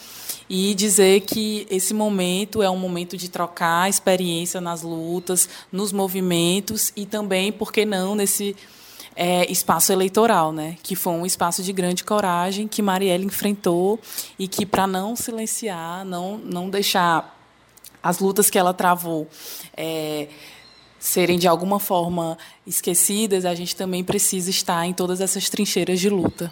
e 0.49 0.73
dizer 0.73 1.21
que 1.21 1.67
esse 1.69 1.93
momento 1.93 2.63
é 2.63 2.69
um 2.69 2.77
momento 2.77 3.15
de 3.15 3.29
trocar 3.29 3.89
experiência 3.89 4.59
nas 4.59 4.81
lutas, 4.81 5.47
nos 5.71 5.91
movimentos, 5.91 6.91
e 6.95 7.05
também, 7.05 7.51
por 7.51 7.71
que 7.71 7.85
não, 7.85 8.15
nesse 8.15 8.55
é, 9.15 9.49
espaço 9.51 9.91
eleitoral, 9.91 10.51
né? 10.51 10.77
que 10.83 10.95
foi 10.95 11.13
um 11.13 11.25
espaço 11.25 11.63
de 11.63 11.71
grande 11.71 12.03
coragem 12.03 12.67
que 12.67 12.81
Marielle 12.81 13.25
enfrentou 13.25 13.99
e 14.37 14.47
que, 14.47 14.65
para 14.65 14.85
não 14.85 15.15
silenciar, 15.15 16.03
não, 16.03 16.37
não 16.37 16.69
deixar 16.69 17.33
as 18.03 18.19
lutas 18.19 18.49
que 18.49 18.57
ela 18.57 18.73
travou 18.73 19.27
é, 19.75 20.27
serem 20.99 21.39
de 21.39 21.47
alguma 21.47 21.79
forma 21.79 22.37
esquecidas, 22.67 23.45
a 23.45 23.55
gente 23.55 23.75
também 23.75 24.03
precisa 24.03 24.49
estar 24.49 24.85
em 24.85 24.93
todas 24.93 25.21
essas 25.21 25.49
trincheiras 25.49 25.99
de 25.99 26.09
luta. 26.09 26.51